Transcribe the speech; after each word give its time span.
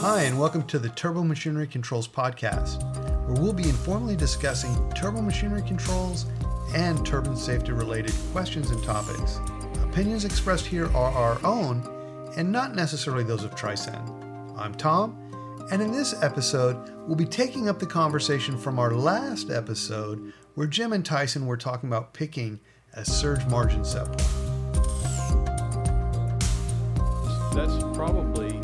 Hi, 0.00 0.22
and 0.22 0.40
welcome 0.40 0.62
to 0.68 0.78
the 0.78 0.88
Turbo 0.88 1.22
Machinery 1.22 1.66
Controls 1.66 2.08
Podcast, 2.08 2.82
where 3.28 3.38
we'll 3.38 3.52
be 3.52 3.68
informally 3.68 4.16
discussing 4.16 4.74
turbo 4.96 5.20
machinery 5.20 5.60
controls 5.60 6.24
and 6.74 7.04
turbine 7.04 7.36
safety 7.36 7.72
related 7.72 8.14
questions 8.32 8.70
and 8.70 8.82
topics. 8.82 9.40
Opinions 9.84 10.24
expressed 10.24 10.64
here 10.64 10.86
are 10.96 11.10
our 11.10 11.38
own 11.44 11.86
and 12.34 12.50
not 12.50 12.74
necessarily 12.74 13.24
those 13.24 13.44
of 13.44 13.54
Tri-Sen. 13.54 14.54
I'm 14.56 14.74
Tom, 14.74 15.18
and 15.70 15.82
in 15.82 15.92
this 15.92 16.14
episode, 16.22 16.78
we'll 17.06 17.14
be 17.14 17.26
taking 17.26 17.68
up 17.68 17.78
the 17.78 17.84
conversation 17.84 18.56
from 18.56 18.78
our 18.78 18.94
last 18.94 19.50
episode 19.50 20.32
where 20.54 20.66
Jim 20.66 20.94
and 20.94 21.04
Tyson 21.04 21.44
were 21.44 21.58
talking 21.58 21.90
about 21.90 22.14
picking 22.14 22.58
a 22.94 23.04
surge 23.04 23.44
margin 23.48 23.84
set 23.84 24.06
point. 24.06 24.18
That's 27.52 27.84
probably 27.94 28.58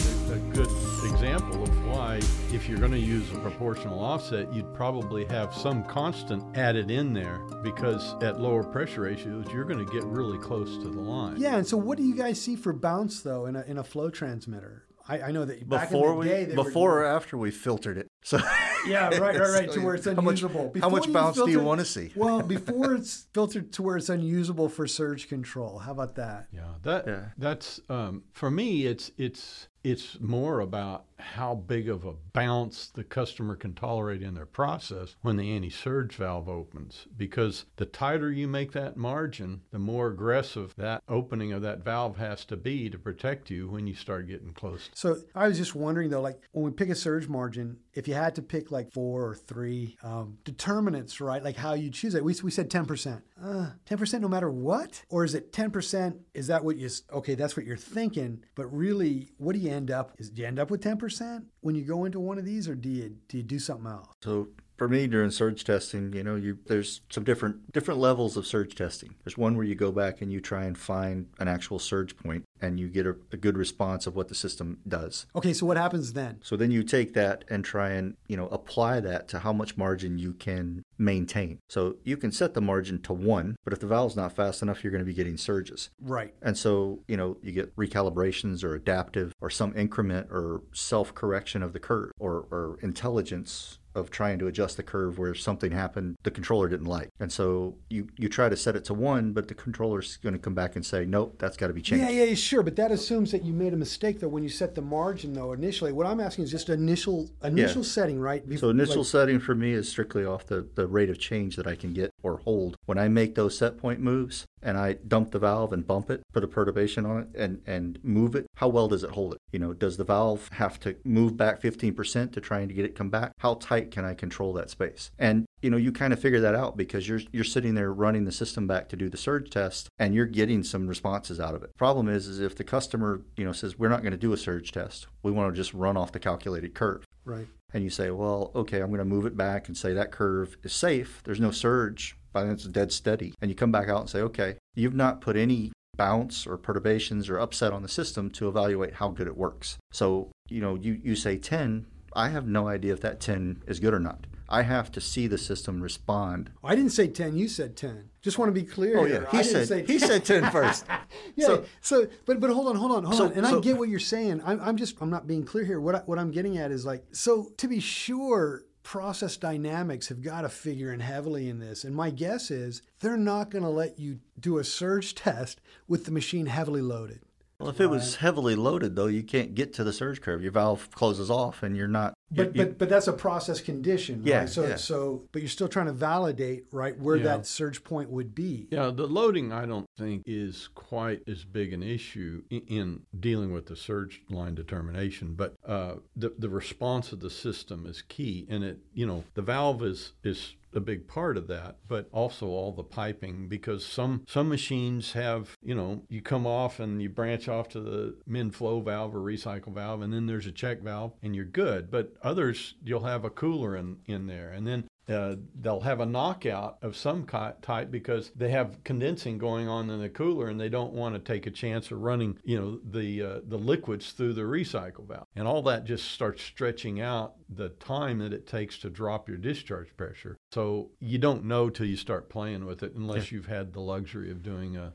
good 0.57 0.71
example 1.13 1.63
of 1.63 1.87
why, 1.87 2.17
if 2.51 2.67
you're 2.67 2.79
going 2.79 2.91
to 2.91 2.99
use 2.99 3.31
a 3.31 3.39
proportional 3.41 4.03
offset, 4.03 4.51
you'd 4.55 4.73
probably 4.73 5.27
have 5.27 5.55
some 5.55 5.85
constant 5.85 6.57
added 6.57 6.91
in 6.91 7.13
there 7.13 7.41
because 7.63 8.15
at 8.23 8.41
lower 8.41 8.65
pressure 8.65 9.03
ratios, 9.03 9.45
you're 9.53 9.67
going 9.67 9.85
to 9.85 9.93
get 9.93 10.03
really 10.05 10.39
close 10.39 10.79
to 10.79 10.89
the 10.89 10.99
line. 10.99 11.37
Yeah, 11.37 11.57
and 11.57 11.67
so 11.67 11.77
what 11.77 11.99
do 11.99 12.05
you 12.05 12.15
guys 12.15 12.41
see 12.41 12.57
for 12.57 12.73
bounce 12.73 13.21
though 13.21 13.45
in 13.45 13.55
a, 13.55 13.65
in 13.65 13.77
a 13.77 13.85
flow 13.85 14.09
transmitter? 14.09 14.87
I, 15.09 15.21
I 15.21 15.31
know 15.31 15.45
that 15.45 15.69
back 15.69 15.91
before 15.91 16.15
in 16.15 16.21
the 16.21 16.35
day, 16.35 16.47
we 16.47 16.55
before 16.55 16.91
were, 16.91 17.01
or 17.01 17.05
after 17.05 17.37
we 17.37 17.51
filtered 17.51 17.99
it. 17.99 18.09
So 18.25 18.39
yeah, 18.89 19.09
right, 19.19 19.39
right, 19.39 19.39
right, 19.39 19.73
to 19.73 19.81
where 19.81 19.95
it's 19.95 20.07
how 20.07 20.15
much- 20.15 20.43
unusable. 20.43 20.73
How 20.81 20.89
much, 20.89 21.07
Before 21.07 21.13
bounce 21.23 21.37
do 21.37 21.51
you 21.51 21.61
want 21.61 21.81
to 21.81 21.87
see? 21.87 22.13
Well, 22.17 22.43
before 22.43 22.95
it's 22.95 23.27
filtered 23.33 23.73
to 23.75 23.83
where 23.83 23.97
it's 23.97 24.09
unusable 24.09 24.69
for 24.69 24.87
surge 24.87 25.29
control. 25.29 25.79
How 25.79 25.93
about 25.93 26.17
that? 26.17 26.49
Yeah, 26.53 26.63
that 26.83 27.07
Yeah. 27.07 27.25
that's 27.39 27.81
um, 27.89 28.25
for 28.33 28.51
me. 28.51 28.87
It's 28.87 29.13
it's 29.17 29.69
it's 29.87 30.19
more 30.19 30.59
about 30.59 31.05
how 31.21 31.55
big 31.55 31.89
of 31.89 32.05
a 32.05 32.13
bounce 32.33 32.89
the 32.89 33.05
customer 33.05 33.55
can 33.55 33.73
tolerate 33.73 34.21
in 34.21 34.35
their 34.35 34.45
process 34.45 35.15
when 35.23 35.37
the 35.37 35.53
anti-surge 35.53 36.17
valve 36.17 36.49
opens. 36.49 37.07
Because 37.17 37.67
the 37.77 37.87
tighter 37.87 38.33
you 38.33 38.49
make 38.49 38.73
that 38.73 38.97
margin, 38.97 39.61
the 39.71 39.79
more 39.79 40.09
aggressive 40.09 40.75
that 40.77 41.05
opening 41.09 41.53
of 41.53 41.63
that 41.63 41.85
valve 41.85 42.17
has 42.17 42.45
to 42.47 42.57
be 42.57 42.91
to 42.91 42.99
protect 42.99 43.49
you 43.49 43.69
when 43.69 43.87
you 43.87 43.95
start 43.95 44.27
getting 44.27 44.53
close. 44.53 44.91
So 44.93 45.19
I 45.37 45.47
was 45.47 45.57
just 45.57 45.77
wondering 45.77 46.11
though, 46.11 46.21
like 46.21 46.41
when 46.51 46.65
we 46.65 46.73
pick 46.73 46.89
a 46.89 46.97
surge 46.97 47.29
margin, 47.29 47.77
if 47.97 48.07
you 48.07 48.15
had 48.15 48.35
to 48.35 48.43
pick 48.43 48.71
like 48.71 48.93
four 48.93 49.25
or 49.25 49.35
three 49.35 49.97
um, 50.03 50.39
determinants, 50.45 51.21
right? 51.21 51.43
Like 51.43 51.57
how 51.57 51.73
you 51.73 51.91
choose 51.91 52.15
it. 52.15 52.23
We, 52.23 52.35
we 52.45 52.51
said 52.51 52.71
10%. 52.71 53.23
Uh, 53.43 53.71
10% 53.89 54.21
no 54.21 54.29
matter 54.29 54.51
what? 54.51 55.03
Or 55.09 55.25
is 55.25 55.35
it 55.35 55.53
10%? 55.53 56.19
Is 56.35 56.47
that 56.49 56.63
what 56.63 56.77
you, 56.77 56.91
okay, 57.13 57.35
that's 57.35 57.57
what 57.57 57.65
you're 57.65 57.77
thinking. 57.77 58.45
But 58.55 58.67
really, 58.67 59.31
what 59.39 59.55
do 59.55 59.59
you 59.59 59.71
end 59.71 59.91
up? 59.91 60.13
Is, 60.19 60.31
do 60.31 60.43
you 60.43 60.47
end 60.47 60.59
up 60.59 60.71
with 60.71 60.83
10% 60.83 61.45
when 61.61 61.75
you 61.75 61.85
go 61.85 62.05
into 62.05 62.21
one 62.21 62.39
of 62.39 62.45
these 62.45 62.69
or 62.69 62.75
do 62.75 62.91
you, 62.91 63.17
do 63.29 63.39
you 63.39 63.43
do 63.43 63.59
something 63.59 63.91
else? 63.91 64.09
So 64.23 64.49
for 64.77 64.89
me 64.89 65.07
during 65.07 65.31
surge 65.31 65.65
testing, 65.65 66.13
you 66.13 66.23
know, 66.23 66.37
you 66.37 66.59
there's 66.67 67.01
some 67.11 67.25
different 67.25 67.73
different 67.73 67.99
levels 67.99 68.37
of 68.37 68.47
surge 68.47 68.75
testing. 68.75 69.15
There's 69.25 69.39
one 69.39 69.57
where 69.57 69.65
you 69.65 69.75
go 69.75 69.91
back 69.91 70.21
and 70.21 70.31
you 70.31 70.41
try 70.41 70.65
and 70.65 70.77
find 70.77 71.27
an 71.39 71.49
actual 71.49 71.79
surge 71.79 72.17
point 72.17 72.45
and 72.61 72.79
you 72.81 72.89
get 72.89 73.07
a, 73.07 73.17
a 73.33 73.37
good 73.37 73.57
response 73.57 74.07
of 74.07 74.17
what 74.17 74.29
the 74.29 74.35
system 74.35 74.79
does. 74.87 75.27
Okay, 75.35 75.53
so 75.53 75.67
what 75.67 75.77
happens 75.77 76.13
then? 76.13 76.39
So 76.43 76.57
then 76.57 76.71
you 76.71 76.83
take 76.83 77.15
that 77.15 77.45
and 77.49 77.65
try 77.65 77.91
and, 77.91 78.17
you 78.29 78.37
know, 78.37 78.49
apply 78.49 79.01
that 79.01 79.29
to 79.29 79.41
how 79.41 79.53
much 79.53 79.77
margin 79.77 80.19
you 80.19 80.33
can 80.33 80.85
maintain. 80.99 81.59
So 81.69 81.97
you 82.05 82.17
can 82.17 82.33
set 82.33 82.55
the 82.55 82.61
margin 82.61 83.01
to 83.03 83.13
1, 83.13 83.57
but 83.65 83.73
if 83.73 83.81
the 83.81 83.87
valve's 83.87 84.17
not 84.17 84.33
fast 84.33 84.63
enough, 84.63 84.83
you're 84.83 84.91
going 84.91 85.05
to 85.05 85.07
be 85.07 85.15
getting 85.15 85.37
surges. 85.37 85.91
Right. 86.01 86.35
And 86.43 86.57
so, 86.57 87.01
you 87.09 87.17
know, 87.17 87.37
you 87.43 87.53
get 87.53 87.75
recalibrations 87.77 88.65
or 88.65 88.75
adaptive 88.75 89.35
or 89.41 89.51
some 89.51 89.77
increment 89.77 90.29
or 90.31 90.63
self 90.73 91.15
correction 91.15 91.63
of 91.63 91.73
the 91.73 91.81
curve 91.81 92.13
or, 92.19 92.47
or 92.51 92.79
intelligence 92.83 93.79
of 93.97 94.11
trying 94.11 94.39
to 94.39 94.47
adjust 94.47 94.77
the 94.77 94.83
curve 94.83 95.19
where 95.19 95.35
something 95.35 95.73
happened 95.73 96.17
the 96.23 96.31
controller 96.31 96.69
didn't 96.69 96.87
like. 96.87 97.09
And 97.19 97.33
so 97.33 97.77
you, 97.89 98.09
you 98.19 98.29
try 98.29 98.49
to 98.49 98.57
set 98.57 98.77
it 98.77 98.85
to 98.85 98.95
one, 98.95 99.33
but 99.33 99.49
the 99.49 99.55
controller's 99.55 100.19
going 100.19 100.35
to 100.35 100.39
come 100.39 100.55
back 100.55 100.77
and 100.77 100.85
say, 100.85 101.07
nope, 101.07 101.37
that's 101.39 101.57
got 101.57 101.69
to 101.69 101.73
be 101.73 101.81
changed. 101.81 102.05
Yeah, 102.05 102.25
yeah, 102.25 102.35
sure, 102.47 102.63
but 102.63 102.77
that 102.77 102.91
assumes 102.91 103.33
that 103.33 103.45
you 103.45 103.53
made 103.53 103.73
a 103.73 103.77
mistake 103.77 104.21
though 104.21 104.29
when 104.29 104.43
you 104.43 104.49
set 104.49 104.75
the 104.75 104.83
margin 104.83 105.33
though 105.33 105.53
initially. 105.53 105.93
What 105.93 106.07
I'm 106.07 106.21
asking 106.21 106.45
is 106.45 106.51
just 106.51 106.69
initial 106.69 107.29
initial 107.43 107.85
setting, 107.85 108.21
right? 108.21 108.47
Bef- 108.49 108.61
So 108.61 108.71
initial 108.71 108.99
like- 108.99 109.07
setting 109.07 109.41
for 109.41 109.55
me 109.55 109.73
is 109.73 109.89
strictly 109.89 110.25
off 110.25 110.47
the, 110.47 110.67
the 110.75 110.87
rate 110.87 111.11
of 111.11 111.19
change 111.19 111.57
that 111.57 111.67
I 111.67 111.75
can 111.75 111.93
get 111.93 112.11
or 112.23 112.39
hold. 112.39 112.77
When 112.87 112.99
I 112.99 113.09
make 113.09 113.35
those 113.35 113.57
set 113.59 113.77
point 113.79 114.01
moves 114.01 114.45
and 114.63 114.77
I 114.79 114.95
dump 114.95 115.31
the 115.31 115.39
valve 115.39 115.73
and 115.73 115.87
bump 115.87 116.11
it, 116.11 116.23
put 116.33 116.43
a 116.43 116.49
perturbation 116.49 117.05
on 117.07 117.21
it 117.23 117.29
and, 117.35 117.61
and 117.67 117.99
move 118.03 118.35
it, 118.35 118.47
how 118.57 118.69
well 118.69 118.89
does 118.89 119.05
it 119.05 119.11
hold 119.11 119.35
it? 119.35 119.39
You 119.53 119.59
know, 119.59 119.73
does 119.73 119.97
the 119.97 120.05
valve 120.05 120.49
have 120.53 120.81
to 120.81 120.97
move 121.05 121.37
back 121.37 121.61
15% 121.63 122.33
to 122.33 122.41
try 122.41 122.61
and 122.61 122.75
get 122.75 122.85
it 122.85 122.95
come 122.97 123.11
back? 123.11 123.33
How 123.39 123.55
tight 123.55 123.91
can 123.91 124.05
I 124.05 124.15
control 124.15 124.53
that 124.55 124.71
space? 124.71 125.11
And 125.19 125.47
you 125.63 125.71
know, 125.71 125.77
you 125.77 125.91
kind 125.91 126.13
of 126.13 126.21
figure 126.21 126.41
that 126.41 126.55
out 126.55 126.77
because 126.77 127.09
you're 127.09 127.21
you're 127.33 127.43
sitting 127.43 127.75
there 127.75 127.93
running 127.93 128.25
the 128.25 128.31
system 128.33 128.67
back 128.67 128.89
to 128.91 128.97
do 128.97 129.09
the 129.09 129.17
surge 129.17 129.51
test 129.51 129.89
and 129.99 130.15
you're 130.15 130.27
getting 130.27 130.63
some 130.63 130.87
responses 130.87 131.41
out 131.41 131.55
of 131.55 131.63
it. 131.63 131.71
Problem 131.77 132.09
is 132.09 132.27
is 132.29 132.36
if 132.41 132.57
the 132.57 132.65
customer, 132.65 133.23
you 133.37 133.45
know, 133.45 133.53
says 133.53 133.79
we're 133.79 133.89
not 133.89 134.03
going 134.03 134.13
to 134.13 134.19
do 134.19 134.33
a 134.33 134.37
surge 134.37 134.73
test. 134.73 135.07
We 135.23 135.33
want 135.33 135.55
to 135.55 135.57
just 135.57 135.75
run 135.75 135.97
off 135.97 136.13
the 136.13 136.19
calculated 136.19 136.75
curve 136.75 137.05
right. 137.25 137.47
and 137.73 137.85
you 137.85 137.91
say, 137.91 138.11
well, 138.11 138.51
okay, 138.55 138.81
I'm 138.81 138.89
going 138.89 138.99
to 138.99 139.05
move 139.05 139.27
it 139.27 139.37
back 139.37 139.69
and 139.69 139.77
say 139.77 139.93
that 139.93 140.13
curve 140.13 140.57
is 140.63 140.73
safe. 140.73 141.21
There's 141.25 141.41
no 141.41 141.51
surge. 141.51 142.17
By 142.33 142.43
then 142.45 142.53
it's 142.53 142.65
dead 142.65 142.93
steady. 142.93 143.35
And 143.41 143.51
you 143.51 143.55
come 143.55 143.73
back 143.73 143.89
out 143.89 144.01
and 144.01 144.11
say, 144.11 144.21
okay, 144.21 144.57
you've 144.75 144.95
not 144.95 145.21
put 145.21 145.37
any 145.37 145.73
bounce 145.97 146.47
or 146.47 146.57
perturbations 146.57 147.29
or 147.29 147.39
upset 147.39 147.73
on 147.73 147.83
the 147.83 147.89
system 147.89 148.31
to 148.31 148.49
evaluate 148.49 148.95
how 148.95 149.09
good 149.09 149.27
it 149.27 149.37
works. 149.37 149.79
So, 149.93 150.31
you 150.49 150.61
know, 150.61 150.75
you, 150.75 151.01
you 151.03 151.17
say 151.17 151.39
10. 151.39 151.87
I 152.15 152.29
have 152.29 152.47
no 152.47 152.69
idea 152.69 152.93
if 152.93 153.01
that 153.01 153.21
10 153.21 153.63
is 153.67 153.81
good 153.81 153.95
or 153.95 153.99
not. 154.01 154.27
I 154.49 154.63
have 154.63 154.91
to 154.93 155.01
see 155.01 155.27
the 155.27 155.39
system 155.39 155.83
respond. 155.83 156.51
I 156.63 156.75
didn't 156.75 156.93
say 156.93 157.09
10, 157.09 157.37
you 157.37 157.49
said 157.49 157.77
10. 157.77 158.11
Just 158.23 158.39
want 158.39 158.49
to 158.49 158.53
be 158.61 158.67
clear. 158.67 158.99
Oh 158.99 159.05
here. 159.05 159.23
yeah, 159.23 159.29
I 159.33 159.37
he 159.43 159.43
didn't 159.43 159.67
said 159.67 159.69
say 159.69 159.87
he 159.93 159.99
said 159.99 160.25
10 160.25 160.51
first. 160.51 160.85
Yeah. 161.37 161.47
So, 161.47 161.65
So- 161.81 162.07
but 162.27 162.41
but 162.41 162.51
hold 162.51 162.69
on, 162.69 162.77
hold 162.77 162.93
on, 162.93 163.05
hold 163.05 163.17
So- 163.17 163.27
on. 163.27 163.33
And 163.33 163.47
I 163.47 163.61
get 163.61 163.77
what 163.79 163.89
you're 163.89 163.99
saying. 163.99 164.43
I'm, 164.45 164.61
I'm 164.61 164.77
just 164.77 164.97
I'm 165.01 165.11
not 165.11 165.27
being 165.27 165.45
clear 165.45 165.65
here. 165.65 165.81
What 165.81 165.95
I, 165.95 165.99
what 166.01 166.19
I'm 166.19 166.31
getting 166.31 166.59
at 166.59 166.71
is 166.71 166.85
like 166.87 167.05
so 167.13 167.51
to 167.57 167.69
be 167.69 167.81
sure. 167.81 168.63
Process 168.83 169.37
dynamics 169.37 170.07
have 170.11 170.23
got 170.23 170.43
to 170.43 170.49
figure 170.49 170.93
in 170.93 171.01
heavily 171.01 171.49
in 171.49 171.59
this. 171.59 171.83
And 171.83 171.93
my 171.93 172.11
guess 172.11 172.53
is 172.53 172.83
they're 173.01 173.17
not 173.17 173.51
going 173.51 173.65
to 173.65 173.69
let 173.69 173.99
you 173.99 174.21
do 174.39 174.59
a 174.59 174.65
surge 174.65 175.17
test 175.17 175.61
with 175.89 176.05
the 176.05 176.13
machine 176.13 176.47
heavily 176.47 176.83
loaded. 176.83 177.19
Well, 177.59 177.69
if 177.71 177.81
it 177.81 177.89
was 177.89 178.15
heavily 178.17 178.55
loaded, 178.55 178.95
though, 178.95 179.07
you 179.09 179.25
can't 179.25 179.57
get 179.57 179.73
to 179.75 179.83
the 179.83 179.93
surge 179.93 180.21
curve. 180.21 180.41
Your 180.41 180.53
valve 180.53 180.89
closes 180.93 181.31
off, 181.33 181.65
and 181.65 181.77
you're 181.77 181.89
not. 181.89 182.15
But 182.31 182.57
you- 182.57 182.65
but 182.65 182.79
but 182.79 182.89
that's 182.89 183.07
a 183.07 183.13
process 183.13 183.61
condition, 183.61 184.23
Yeah, 184.25 184.41
right? 184.41 184.49
So 184.49 184.67
yeah. 184.67 184.77
so 184.77 185.29
but 185.33 185.43
you're 185.43 185.49
still 185.49 185.69
trying 185.69 185.87
to 185.87 185.93
validate, 185.93 186.67
right, 186.73 186.99
where 186.99 187.17
Yeah. 187.17 187.23
that 187.25 187.47
surge 187.47 187.85
point 187.85 188.11
would 188.11 188.35
be. 188.35 188.67
Yeah, 188.71 188.91
the 188.91 189.07
loading 189.07 189.53
I 189.53 189.65
don't 189.65 189.87
think 189.97 190.23
is 190.27 190.69
quite 190.75 191.23
as 191.29 191.45
big 191.45 191.73
an 191.73 191.83
issue 191.85 192.43
in, 192.51 192.61
in 192.67 193.01
dealing 193.19 193.53
with 193.53 193.67
the 193.67 193.77
surge 193.77 194.23
line 194.29 194.55
determination, 194.57 195.35
but 195.35 195.55
uh, 195.65 195.97
the 196.17 196.33
the 196.37 196.49
response 196.49 197.13
of 197.13 197.21
the 197.21 197.31
system 197.31 197.87
is 197.87 198.03
key, 198.03 198.45
and 198.49 198.65
it 198.65 198.79
you 198.93 199.07
know 199.07 199.23
the 199.35 199.43
valve 199.43 199.85
is 199.85 200.13
is 200.25 200.57
a 200.77 200.81
big 200.81 201.09
part 201.09 201.37
of 201.37 201.47
that, 201.49 201.77
but 201.89 202.09
also 202.13 202.47
all 202.47 202.73
the 202.73 202.85
piping 202.85 203.49
because 203.49 203.85
some 203.85 204.23
some 204.29 204.49
machines 204.49 205.13
have 205.13 205.57
you 205.63 205.75
know 205.75 206.03
you 206.09 206.21
come 206.23 206.47
off 206.47 206.79
and 206.81 207.03
you 207.03 207.09
branch 207.09 207.49
off 207.49 207.69
to 207.71 207.81
the 207.81 208.17
min 208.27 208.51
flow 208.51 208.81
valve 208.81 209.15
or 209.15 209.21
recycle 209.21 209.73
valve, 209.73 210.03
and 210.03 210.13
then 210.13 210.27
there's 210.27 210.47
a 210.47 210.53
check 210.53 210.83
valve, 210.83 211.13
and 211.23 211.35
you're 211.35 211.45
good. 211.45 211.91
But 211.91 212.15
others 212.23 212.75
you'll 212.85 213.05
have 213.05 213.25
a 213.25 213.31
cooler 213.31 213.77
in 213.77 213.99
in 214.07 214.27
there, 214.27 214.51
and 214.51 214.67
then 214.67 214.85
uh, 215.09 215.37
they'll 215.61 215.81
have 215.81 216.01
a 216.01 216.07
knockout 216.07 216.79
of 216.83 216.97
some 216.97 217.25
type 217.27 217.91
because 217.91 218.33
they 218.35 218.51
have 218.51 218.83
condensing 218.83 219.39
going 219.39 219.69
on 219.69 219.89
in 219.89 220.01
the 220.01 220.09
cooler 220.09 220.49
and 220.49 220.61
they 220.61 220.69
don't 220.69 220.93
want 220.93 221.15
to 221.15 221.21
take 221.21 221.47
a 221.47 221.51
chance 221.51 221.91
of 221.91 222.01
running 222.01 222.39
you 222.45 222.61
know 222.61 222.81
the 222.91 223.23
uh, 223.23 223.41
the 223.47 223.59
liquids 223.59 224.13
through 224.13 224.33
the 224.33 224.43
recycle 224.43 225.07
valve. 225.07 225.27
And 225.37 225.47
all 225.47 225.63
that 225.63 225.85
just 225.85 226.11
starts 226.11 226.43
stretching 226.43 227.01
out 227.01 227.35
the 227.49 227.69
time 227.69 228.19
that 228.19 228.33
it 228.33 228.47
takes 228.47 228.79
to 228.79 228.91
drop 228.91 229.29
your 229.29 229.39
discharge 229.39 229.97
pressure. 229.97 230.37
So 230.53 230.91
you 231.01 231.19
don't 231.19 231.45
know 231.45 231.71
till 231.71 231.87
you 231.87 231.97
start 231.97 232.29
playing 232.29 232.65
with 232.67 232.83
it 232.83 232.95
unless 232.95 233.31
you've 233.31 233.47
had 233.47 233.73
the 233.73 233.81
luxury 233.81 234.31
of 234.31 234.43
doing 234.43 234.77
a, 234.77 234.93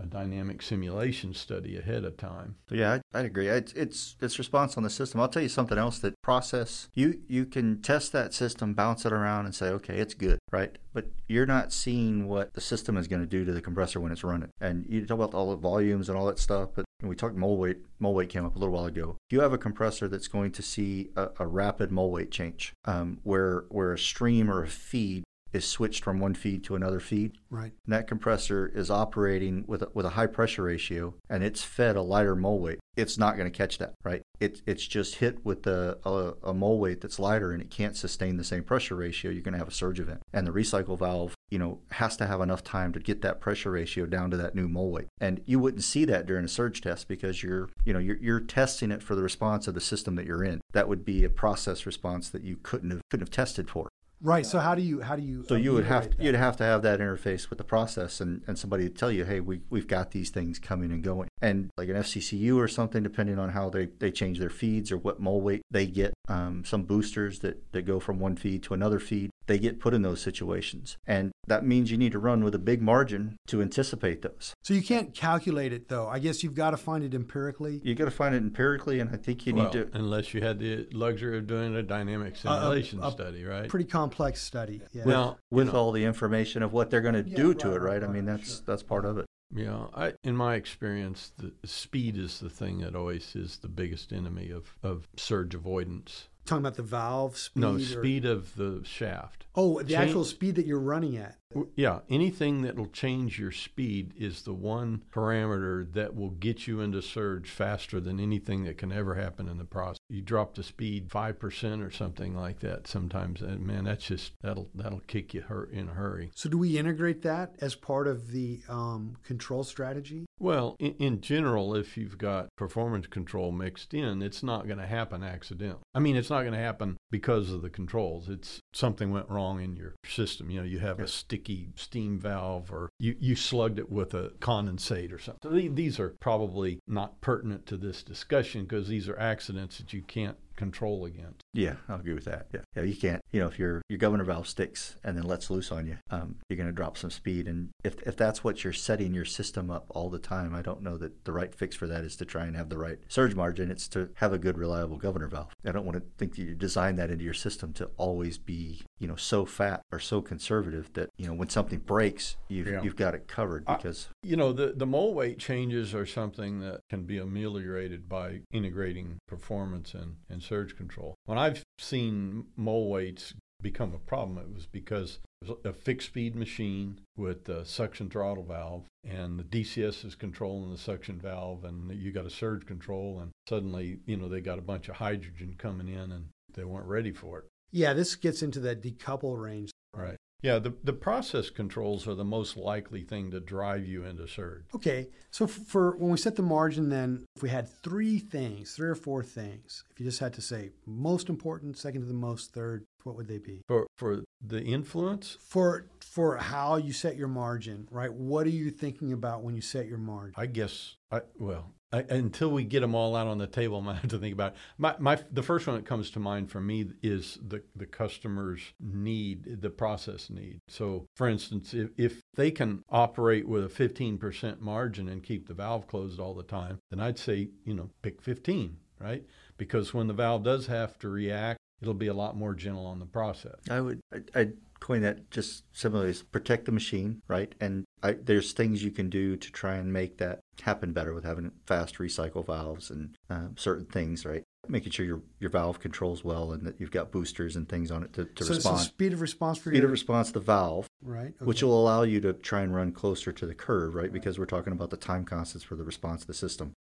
a 0.00 0.06
dynamic 0.06 0.62
simulation 0.62 1.34
study 1.34 1.76
ahead 1.76 2.04
of 2.04 2.16
time 2.16 2.56
yeah, 2.70 2.98
I, 3.14 3.18
I'd 3.18 3.26
agree. 3.26 3.48
It's, 3.48 3.72
it's 3.72 4.16
it's 4.20 4.38
response 4.38 4.76
on 4.76 4.82
the 4.82 4.90
system. 4.90 5.20
I'll 5.20 5.28
tell 5.28 5.42
you 5.42 5.48
something 5.48 5.78
else. 5.78 5.98
That 5.98 6.14
process 6.22 6.88
you 6.94 7.20
you 7.28 7.44
can 7.44 7.82
test 7.82 8.12
that 8.12 8.32
system, 8.34 8.74
bounce 8.74 9.04
it 9.04 9.12
around, 9.12 9.46
and 9.46 9.54
say, 9.54 9.68
okay, 9.68 9.98
it's 9.98 10.14
good, 10.14 10.38
right? 10.50 10.76
But 10.92 11.06
you're 11.28 11.46
not 11.46 11.72
seeing 11.72 12.28
what 12.28 12.54
the 12.54 12.60
system 12.60 12.96
is 12.96 13.08
going 13.08 13.22
to 13.22 13.28
do 13.28 13.44
to 13.44 13.52
the 13.52 13.60
compressor 13.60 14.00
when 14.00 14.12
it's 14.12 14.24
running. 14.24 14.50
And 14.60 14.86
you 14.88 15.06
talk 15.06 15.16
about 15.16 15.34
all 15.34 15.50
the 15.50 15.56
volumes 15.56 16.08
and 16.08 16.18
all 16.18 16.26
that 16.26 16.38
stuff, 16.38 16.70
but 16.74 16.84
we 17.02 17.14
talked 17.14 17.36
mole 17.36 17.56
weight. 17.56 17.78
Mole 17.98 18.14
weight 18.14 18.28
came 18.28 18.44
up 18.44 18.56
a 18.56 18.58
little 18.58 18.74
while 18.74 18.86
ago. 18.86 19.16
If 19.28 19.32
you 19.32 19.40
have 19.40 19.52
a 19.52 19.58
compressor 19.58 20.08
that's 20.08 20.28
going 20.28 20.52
to 20.52 20.62
see 20.62 21.10
a, 21.16 21.28
a 21.38 21.46
rapid 21.46 21.90
mole 21.90 22.10
weight 22.10 22.30
change, 22.30 22.72
um, 22.84 23.20
where 23.22 23.64
where 23.68 23.92
a 23.92 23.98
stream 23.98 24.50
or 24.50 24.62
a 24.62 24.68
feed 24.68 25.24
is 25.52 25.64
switched 25.64 26.02
from 26.02 26.18
one 26.18 26.34
feed 26.34 26.64
to 26.64 26.76
another 26.76 27.00
feed. 27.00 27.32
Right. 27.50 27.72
And 27.84 27.92
that 27.92 28.06
compressor 28.06 28.70
is 28.74 28.90
operating 28.90 29.64
with 29.66 29.82
a, 29.82 29.88
with 29.94 30.06
a 30.06 30.10
high 30.10 30.26
pressure 30.26 30.64
ratio 30.64 31.14
and 31.28 31.42
it's 31.42 31.62
fed 31.62 31.96
a 31.96 32.02
lighter 32.02 32.34
mole 32.34 32.60
weight. 32.60 32.78
It's 32.94 33.16
not 33.16 33.36
going 33.36 33.50
to 33.50 33.56
catch 33.56 33.78
that, 33.78 33.94
right? 34.04 34.22
It, 34.38 34.60
it's 34.66 34.86
just 34.86 35.16
hit 35.16 35.44
with 35.44 35.66
a, 35.66 35.96
a, 36.04 36.50
a 36.50 36.54
mole 36.54 36.78
weight 36.78 37.00
that's 37.00 37.18
lighter 37.18 37.52
and 37.52 37.62
it 37.62 37.70
can't 37.70 37.96
sustain 37.96 38.36
the 38.36 38.44
same 38.44 38.64
pressure 38.64 38.94
ratio. 38.94 39.30
You're 39.30 39.42
going 39.42 39.52
to 39.52 39.58
have 39.58 39.68
a 39.68 39.72
surge 39.72 39.98
event. 39.98 40.20
And 40.32 40.46
the 40.46 40.52
recycle 40.52 40.98
valve, 40.98 41.34
you 41.50 41.58
know, 41.58 41.80
has 41.92 42.16
to 42.18 42.26
have 42.26 42.42
enough 42.42 42.62
time 42.62 42.92
to 42.92 43.00
get 43.00 43.22
that 43.22 43.40
pressure 43.40 43.70
ratio 43.70 44.04
down 44.04 44.30
to 44.30 44.36
that 44.36 44.54
new 44.54 44.68
mole 44.68 44.90
weight. 44.90 45.08
And 45.20 45.40
you 45.46 45.58
wouldn't 45.58 45.84
see 45.84 46.04
that 46.06 46.26
during 46.26 46.44
a 46.44 46.48
surge 46.48 46.82
test 46.82 47.08
because 47.08 47.42
you're, 47.42 47.70
you 47.84 47.94
know, 47.94 47.98
you're, 47.98 48.18
you're 48.18 48.40
testing 48.40 48.90
it 48.90 49.02
for 49.02 49.14
the 49.14 49.22
response 49.22 49.66
of 49.68 49.74
the 49.74 49.80
system 49.80 50.16
that 50.16 50.26
you're 50.26 50.44
in. 50.44 50.60
That 50.72 50.88
would 50.88 51.04
be 51.04 51.24
a 51.24 51.30
process 51.30 51.86
response 51.86 52.28
that 52.30 52.42
you 52.42 52.58
couldn't 52.62 52.90
have 52.90 53.00
couldn't 53.10 53.26
have 53.26 53.30
tested 53.30 53.70
for. 53.70 53.88
Right. 54.22 54.46
So 54.46 54.60
how 54.60 54.76
do 54.76 54.82
you 54.82 55.00
how 55.00 55.16
do 55.16 55.22
you 55.22 55.44
So 55.48 55.56
you 55.56 55.72
would 55.72 55.86
have 55.86 56.10
that? 56.10 56.22
you'd 56.22 56.36
have 56.36 56.56
to 56.58 56.64
have 56.64 56.82
that 56.82 57.00
interface 57.00 57.50
with 57.50 57.58
the 57.58 57.64
process 57.64 58.20
and, 58.20 58.42
and 58.46 58.56
somebody 58.56 58.88
to 58.88 58.94
tell 58.94 59.10
you, 59.10 59.24
hey, 59.24 59.40
we 59.40 59.62
we've 59.68 59.88
got 59.88 60.12
these 60.12 60.30
things 60.30 60.60
coming 60.60 60.92
and 60.92 61.02
going. 61.02 61.28
And 61.40 61.70
like 61.76 61.88
an 61.88 61.96
FCCU 61.96 62.56
or 62.56 62.68
something, 62.68 63.02
depending 63.02 63.40
on 63.40 63.50
how 63.50 63.68
they, 63.68 63.86
they 63.98 64.12
change 64.12 64.38
their 64.38 64.50
feeds 64.50 64.92
or 64.92 64.96
what 64.96 65.18
mole 65.18 65.40
weight 65.40 65.62
they 65.72 65.86
get, 65.86 66.14
um, 66.28 66.64
some 66.64 66.84
boosters 66.84 67.40
that, 67.40 67.72
that 67.72 67.82
go 67.82 67.98
from 67.98 68.20
one 68.20 68.36
feed 68.36 68.62
to 68.64 68.74
another 68.74 69.00
feed, 69.00 69.30
they 69.46 69.58
get 69.58 69.80
put 69.80 69.94
in 69.94 70.02
those 70.02 70.20
situations. 70.20 70.96
And 71.06 71.32
that 71.46 71.64
means 71.64 71.90
you 71.90 71.96
need 71.98 72.12
to 72.12 72.18
run 72.18 72.44
with 72.44 72.54
a 72.54 72.58
big 72.58 72.80
margin 72.80 73.36
to 73.48 73.60
anticipate 73.60 74.22
those. 74.22 74.54
So 74.62 74.74
you 74.74 74.82
can't 74.82 75.14
calculate 75.14 75.72
it 75.72 75.88
though. 75.88 76.06
I 76.08 76.18
guess 76.18 76.42
you've 76.42 76.54
got 76.54 76.70
to 76.70 76.76
find 76.76 77.02
it 77.04 77.14
empirically. 77.14 77.80
You've 77.82 77.98
got 77.98 78.04
to 78.06 78.10
find 78.10 78.34
it 78.34 78.38
empirically, 78.38 79.00
and 79.00 79.10
I 79.10 79.16
think 79.16 79.46
you 79.46 79.54
well, 79.54 79.64
need 79.64 79.72
to. 79.72 79.88
unless 79.94 80.32
you 80.34 80.40
had 80.42 80.58
the 80.58 80.86
luxury 80.92 81.38
of 81.38 81.46
doing 81.46 81.74
a 81.74 81.82
dynamic 81.82 82.34
Uh, 82.34 82.36
a- 82.36 82.36
simulation 82.60 83.02
a 83.02 83.10
study, 83.10 83.44
right? 83.44 83.68
Pretty 83.68 83.86
complex 83.86 84.40
study. 84.40 84.80
Yeah. 84.92 85.04
well, 85.04 85.38
you 85.50 85.56
With 85.56 85.66
know, 85.68 85.72
all 85.74 85.92
the 85.92 86.04
information 86.04 86.62
of 86.62 86.72
what 86.72 86.90
they're 86.90 87.00
going 87.00 87.22
to 87.24 87.28
Yeah, 87.28 87.36
do 87.36 87.54
to 87.54 87.72
it, 87.74 87.78
right? 87.80 88.00
right, 88.00 88.04
I 88.04 88.12
mean, 88.12 88.24
that's 88.24 88.56
sure. 88.56 88.62
that's 88.66 88.82
part 88.82 89.04
of 89.04 89.18
it. 89.18 89.26
Yeah, 89.54 89.88
I, 89.94 90.14
in 90.24 90.34
my 90.34 90.54
experience, 90.54 91.32
the 91.36 91.52
speed 91.66 92.16
is 92.16 92.40
the 92.40 92.48
thing 92.48 92.78
that 92.78 92.96
always 92.96 93.36
is 93.36 93.58
the 93.58 93.68
biggest 93.68 94.10
enemy 94.10 94.50
of, 94.50 94.78
of 94.82 95.06
surge 95.16 95.54
avoidance. 95.54 96.28
Talking 96.46 96.62
about 96.62 96.76
the 96.76 96.82
valve 96.82 97.36
speed. 97.36 97.60
no, 97.60 97.74
or- 97.76 97.80
speed 97.80 98.24
of 98.24 98.56
the 98.56 98.82
shaft. 98.84 99.44
Oh, 99.54 99.78
the 99.78 99.84
Change- 99.84 100.08
actual 100.08 100.24
speed 100.24 100.54
that 100.56 100.66
you're 100.66 100.80
running 100.80 101.16
at. 101.16 101.36
Yeah, 101.76 102.00
anything 102.08 102.62
that'll 102.62 102.86
change 102.86 103.38
your 103.38 103.52
speed 103.52 104.14
is 104.16 104.40
the 104.40 104.54
one 104.54 105.02
parameter 105.14 105.92
that 105.92 106.14
will 106.16 106.30
get 106.30 106.66
you 106.66 106.80
into 106.80 107.02
surge 107.02 107.50
faster 107.50 108.00
than 108.00 108.18
anything 108.18 108.64
that 108.64 108.78
can 108.78 108.90
ever 108.90 109.16
happen 109.16 109.48
in 109.48 109.58
the 109.58 109.66
process. 109.66 109.98
You 110.08 110.22
drop 110.22 110.54
the 110.54 110.62
speed 110.62 111.10
five 111.10 111.38
percent 111.38 111.82
or 111.82 111.90
something 111.90 112.34
like 112.34 112.60
that. 112.60 112.86
Sometimes, 112.86 113.42
and 113.42 113.66
man, 113.66 113.84
that's 113.84 114.06
just 114.06 114.32
that'll 114.40 114.70
that'll 114.74 115.00
kick 115.00 115.34
you 115.34 115.42
hurt 115.42 115.70
in 115.72 115.90
a 115.90 115.92
hurry. 115.92 116.30
So 116.34 116.48
do 116.48 116.56
we 116.56 116.78
integrate 116.78 117.20
that 117.22 117.54
as 117.60 117.74
part 117.74 118.06
of 118.08 118.30
the 118.30 118.60
um, 118.70 119.18
control 119.22 119.62
strategy? 119.62 120.24
Well, 120.38 120.76
in, 120.78 120.94
in 120.98 121.20
general, 121.20 121.74
if 121.74 121.98
you've 121.98 122.16
got 122.18 122.48
performance 122.56 123.06
control 123.06 123.52
mixed 123.52 123.92
in, 123.92 124.22
it's 124.22 124.42
not 124.42 124.66
going 124.66 124.78
to 124.78 124.86
happen 124.86 125.22
accidentally. 125.22 125.82
I 125.94 125.98
mean, 125.98 126.16
it's 126.16 126.30
not 126.30 126.40
going 126.42 126.54
to 126.54 126.58
happen 126.58 126.96
because 127.10 127.52
of 127.52 127.60
the 127.60 127.70
controls. 127.70 128.30
It's 128.30 128.58
something 128.72 129.10
went 129.12 129.28
wrong 129.28 129.41
in 129.58 129.76
your 129.76 129.94
system. 130.06 130.50
You 130.50 130.60
know, 130.60 130.66
you 130.66 130.78
have 130.78 131.00
a 131.00 131.08
sticky 131.08 131.68
steam 131.76 132.18
valve 132.18 132.72
or 132.72 132.90
you, 132.98 133.16
you 133.18 133.36
slugged 133.36 133.78
it 133.78 133.90
with 133.90 134.14
a 134.14 134.30
condensate 134.40 135.12
or 135.12 135.18
something. 135.18 135.50
So 135.50 135.74
these 135.74 135.98
are 135.98 136.10
probably 136.20 136.80
not 136.86 137.20
pertinent 137.20 137.66
to 137.66 137.76
this 137.76 138.02
discussion 138.02 138.62
because 138.62 138.88
these 138.88 139.08
are 139.08 139.18
accidents 139.18 139.78
that 139.78 139.92
you 139.92 140.02
can't 140.02 140.36
control 140.56 141.04
against. 141.04 141.40
Yeah, 141.52 141.74
I'll 141.88 142.00
agree 142.00 142.14
with 142.14 142.24
that. 142.24 142.46
Yeah, 142.52 142.60
yeah, 142.76 142.82
you 142.82 142.96
can't. 142.96 143.20
You 143.30 143.40
know, 143.40 143.48
if 143.48 143.58
your 143.58 143.82
your 143.88 143.98
governor 143.98 144.24
valve 144.24 144.46
sticks 144.48 144.96
and 145.04 145.16
then 145.16 145.24
lets 145.24 145.50
loose 145.50 145.70
on 145.70 145.86
you, 145.86 145.98
um, 146.10 146.36
you're 146.48 146.56
going 146.56 146.68
to 146.68 146.72
drop 146.72 146.96
some 146.96 147.10
speed. 147.10 147.46
And 147.48 147.70
if 147.84 148.00
if 148.02 148.16
that's 148.16 148.42
what 148.42 148.64
you're 148.64 148.72
setting 148.72 149.14
your 149.14 149.24
system 149.24 149.70
up 149.70 149.86
all 149.90 150.08
the 150.10 150.18
time, 150.18 150.54
I 150.54 150.62
don't 150.62 150.82
know 150.82 150.96
that 150.98 151.24
the 151.24 151.32
right 151.32 151.54
fix 151.54 151.76
for 151.76 151.86
that 151.86 152.04
is 152.04 152.16
to 152.16 152.24
try 152.24 152.46
and 152.46 152.56
have 152.56 152.68
the 152.68 152.78
right 152.78 152.98
surge 153.08 153.34
margin. 153.34 153.70
It's 153.70 153.88
to 153.88 154.08
have 154.14 154.32
a 154.32 154.38
good, 154.38 154.56
reliable 154.58 154.96
governor 154.96 155.28
valve. 155.28 155.52
I 155.64 155.72
don't 155.72 155.84
want 155.84 155.98
to 155.98 156.04
think 156.18 156.36
that 156.36 156.42
you 156.42 156.54
design 156.54 156.96
that 156.96 157.10
into 157.10 157.24
your 157.24 157.34
system 157.34 157.72
to 157.74 157.90
always 157.96 158.38
be, 158.38 158.82
you 158.98 159.06
know, 159.08 159.16
so 159.16 159.44
fat 159.44 159.82
or 159.92 159.98
so 159.98 160.20
conservative 160.22 160.90
that 160.94 161.10
you 161.16 161.26
know 161.26 161.34
when 161.34 161.48
something 161.48 161.78
breaks, 161.80 162.36
you've 162.48 162.66
Yeah. 162.68 162.82
you've 162.82 162.96
got 162.96 163.14
it 163.14 163.28
covered 163.28 163.64
I- 163.66 163.76
because 163.76 164.08
You 164.22 164.36
know, 164.36 164.52
the, 164.52 164.72
the 164.76 164.86
mole 164.86 165.14
weight 165.14 165.38
changes 165.38 165.94
are 165.94 166.06
something 166.06 166.60
that 166.60 166.80
can 166.88 167.04
be 167.04 167.18
ameliorated 167.18 168.08
by 168.08 168.40
integrating 168.52 169.18
performance 169.26 169.94
and, 169.94 170.16
and 170.30 170.41
surge 170.42 170.76
control. 170.76 171.14
When 171.24 171.38
I've 171.38 171.62
seen 171.78 172.46
mole 172.56 172.90
weights 172.90 173.34
become 173.60 173.94
a 173.94 173.98
problem, 173.98 174.38
it 174.38 174.52
was 174.52 174.66
because 174.66 175.20
it 175.40 175.48
was 175.48 175.58
a 175.64 175.72
fixed 175.72 176.08
speed 176.08 176.34
machine 176.34 176.98
with 177.16 177.48
a 177.48 177.64
suction 177.64 178.10
throttle 178.10 178.44
valve, 178.44 178.84
and 179.08 179.38
the 179.38 179.44
DCS 179.44 180.04
is 180.04 180.14
controlling 180.14 180.70
the 180.70 180.78
suction 180.78 181.20
valve, 181.20 181.64
and 181.64 181.90
you 181.92 182.12
got 182.12 182.26
a 182.26 182.30
surge 182.30 182.66
control, 182.66 183.20
and 183.20 183.30
suddenly, 183.48 184.00
you 184.06 184.16
know, 184.16 184.28
they 184.28 184.40
got 184.40 184.58
a 184.58 184.62
bunch 184.62 184.88
of 184.88 184.96
hydrogen 184.96 185.54
coming 185.58 185.88
in 185.88 186.12
and 186.12 186.26
they 186.54 186.64
weren't 186.64 186.86
ready 186.86 187.12
for 187.12 187.38
it. 187.38 187.44
Yeah, 187.70 187.94
this 187.94 188.16
gets 188.16 188.42
into 188.42 188.60
that 188.60 188.82
decouple 188.82 189.40
range. 189.40 189.70
Right. 189.96 190.16
Yeah, 190.42 190.58
the, 190.58 190.74
the 190.82 190.92
process 190.92 191.50
controls 191.50 192.08
are 192.08 192.16
the 192.16 192.24
most 192.24 192.56
likely 192.56 193.02
thing 193.02 193.30
to 193.30 193.38
drive 193.40 193.86
you 193.86 194.04
into 194.04 194.26
surge. 194.26 194.64
Okay, 194.74 195.08
so 195.30 195.46
for 195.46 195.96
when 195.96 196.10
we 196.10 196.18
set 196.18 196.34
the 196.34 196.42
margin, 196.42 196.88
then 196.88 197.24
if 197.36 197.42
we 197.42 197.48
had 197.48 197.68
three 197.68 198.18
things, 198.18 198.74
three 198.74 198.88
or 198.88 198.96
four 198.96 199.22
things, 199.22 199.84
if 199.90 200.00
you 200.00 200.04
just 200.04 200.18
had 200.18 200.32
to 200.34 200.42
say 200.42 200.70
most 200.84 201.28
important, 201.28 201.78
second 201.78 202.00
to 202.00 202.06
the 202.08 202.12
most, 202.12 202.52
third, 202.52 202.84
what 203.04 203.16
would 203.16 203.28
they 203.28 203.38
be? 203.38 203.62
For 203.68 203.86
for 203.96 204.24
the 204.44 204.62
influence, 204.62 205.38
For 205.40 205.86
for 206.00 206.36
how 206.36 206.76
you 206.76 206.92
set 206.92 207.16
your 207.16 207.28
margin, 207.28 207.86
right? 207.90 208.12
What 208.12 208.46
are 208.46 208.50
you 208.50 208.70
thinking 208.70 209.12
about 209.12 209.42
when 209.42 209.54
you 209.54 209.62
set 209.62 209.86
your 209.86 209.98
margin? 209.98 210.34
I 210.36 210.46
guess 210.46 210.96
I 211.10 211.20
well 211.38 211.72
I, 211.92 212.00
until 212.08 212.50
we 212.50 212.64
get 212.64 212.80
them 212.80 212.94
all 212.94 213.14
out 213.14 213.26
on 213.26 213.38
the 213.38 213.46
table, 213.46 213.78
I'm 213.78 213.84
gonna 213.84 213.98
have 213.98 214.10
to 214.10 214.18
think 214.18 214.32
about 214.32 214.52
it. 214.52 214.58
my 214.78 214.94
my 214.98 215.18
the 215.30 215.42
first 215.42 215.66
one 215.66 215.76
that 215.76 215.86
comes 215.86 216.10
to 216.12 216.20
mind 216.20 216.50
for 216.50 216.60
me 216.60 216.86
is 217.02 217.38
the 217.46 217.62
the 217.76 217.86
customer's 217.86 218.60
need, 218.80 219.60
the 219.60 219.70
process 219.70 220.30
need. 220.30 220.60
So, 220.68 221.06
for 221.16 221.28
instance, 221.28 221.74
if 221.74 221.90
if 221.96 222.20
they 222.34 222.50
can 222.50 222.82
operate 222.88 223.46
with 223.46 223.64
a 223.64 223.68
15% 223.68 224.60
margin 224.60 225.08
and 225.08 225.22
keep 225.22 225.48
the 225.48 225.54
valve 225.54 225.86
closed 225.86 226.18
all 226.18 226.34
the 226.34 226.42
time, 226.42 226.78
then 226.90 227.00
I'd 227.00 227.18
say 227.18 227.50
you 227.64 227.74
know 227.74 227.90
pick 228.02 228.22
15, 228.22 228.76
right? 228.98 229.24
Because 229.58 229.92
when 229.92 230.06
the 230.06 230.14
valve 230.14 230.44
does 230.44 230.66
have 230.66 230.98
to 231.00 231.08
react, 231.08 231.58
it'll 231.80 231.94
be 231.94 232.06
a 232.06 232.14
lot 232.14 232.36
more 232.36 232.54
gentle 232.54 232.86
on 232.86 232.98
the 232.98 233.06
process. 233.06 233.56
I 233.68 233.80
would 233.80 234.00
I'd, 234.12 234.30
I'd 234.34 234.52
coin 234.82 235.00
that 235.02 235.30
just 235.30 235.64
similarly 235.72 236.14
protect 236.32 236.64
the 236.64 236.72
machine, 236.72 237.22
right? 237.28 237.54
And 237.60 237.84
I, 238.02 238.12
there's 238.12 238.52
things 238.52 238.82
you 238.82 238.90
can 238.90 239.08
do 239.08 239.36
to 239.36 239.52
try 239.52 239.76
and 239.76 239.92
make 239.92 240.18
that 240.18 240.40
happen 240.62 240.92
better 240.92 241.14
with 241.14 241.24
having 241.24 241.52
fast 241.66 241.98
recycle 241.98 242.44
valves 242.44 242.90
and 242.90 243.16
um, 243.30 243.54
certain 243.56 243.86
things, 243.86 244.26
right? 244.26 244.42
Making 244.68 244.90
sure 244.92 245.06
your 245.06 245.22
your 245.38 245.50
valve 245.50 245.78
controls 245.78 246.24
well 246.24 246.52
and 246.52 246.66
that 246.66 246.80
you've 246.80 246.90
got 246.90 247.12
boosters 247.12 247.56
and 247.56 247.68
things 247.68 247.90
on 247.90 248.02
it 248.02 248.12
to, 248.14 248.24
to 248.24 248.44
so, 248.44 248.50
so 248.50 248.56
respond. 248.56 248.80
speed 248.80 249.12
of 249.12 249.20
response 249.20 249.58
for 249.58 249.70
Speed 249.70 249.78
your 249.78 249.86
of 249.86 249.92
response 249.92 250.28
to 250.28 250.34
the 250.34 250.40
valve, 250.40 250.86
right? 251.02 251.32
which 251.40 251.62
will 251.62 251.80
allow 251.80 252.02
you 252.02 252.20
to 252.20 252.32
try 252.32 252.62
and 252.62 252.74
run 252.74 252.92
closer 252.92 253.32
to 253.32 253.46
the 253.46 253.54
curve, 253.54 253.94
right? 253.94 254.12
Because 254.12 254.38
we're 254.38 254.46
talking 254.46 254.72
about 254.72 254.90
the 254.90 254.96
time 254.96 255.24
constants 255.24 255.64
for 255.64 255.76
the 255.76 255.84
response 255.84 256.22
of 256.22 256.26
the 256.26 256.34
system. 256.34 256.72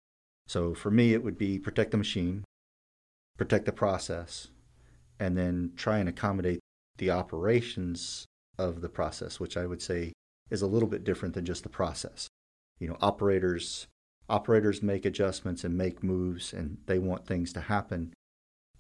So 0.48 0.74
for 0.74 0.92
me, 0.92 1.14
it 1.14 1.24
would 1.24 1.38
be 1.38 1.60
protect 1.60 1.92
the 1.92 1.98
machine, 1.98 2.44
protect 3.38 3.66
the 3.66 3.72
process, 3.72 4.48
and 5.20 5.38
then 5.38 5.74
try 5.76 6.00
and 6.00 6.10
accommodate 6.10 6.60
the 6.98 7.12
operations 7.12 8.26
of 8.58 8.82
the 8.82 8.90
process, 8.90 9.40
which 9.40 9.58
I 9.58 9.66
would 9.66 9.82
say 9.82 10.14
is 10.50 10.62
a 10.62 10.68
little 10.68 10.90
bit 10.90 11.04
different 11.04 11.34
than 11.34 11.46
just 11.46 11.64
the 11.64 11.70
process. 11.70 12.28
You 12.80 12.88
know, 12.88 12.98
operators 13.02 13.88
operators 14.30 14.82
make 14.82 15.06
adjustments 15.06 15.64
and 15.64 15.78
make 15.78 16.04
moves, 16.04 16.54
and 16.54 16.78
they 16.86 16.98
want 16.98 17.28
things 17.28 17.52
to 17.54 17.60
happen, 17.60 18.14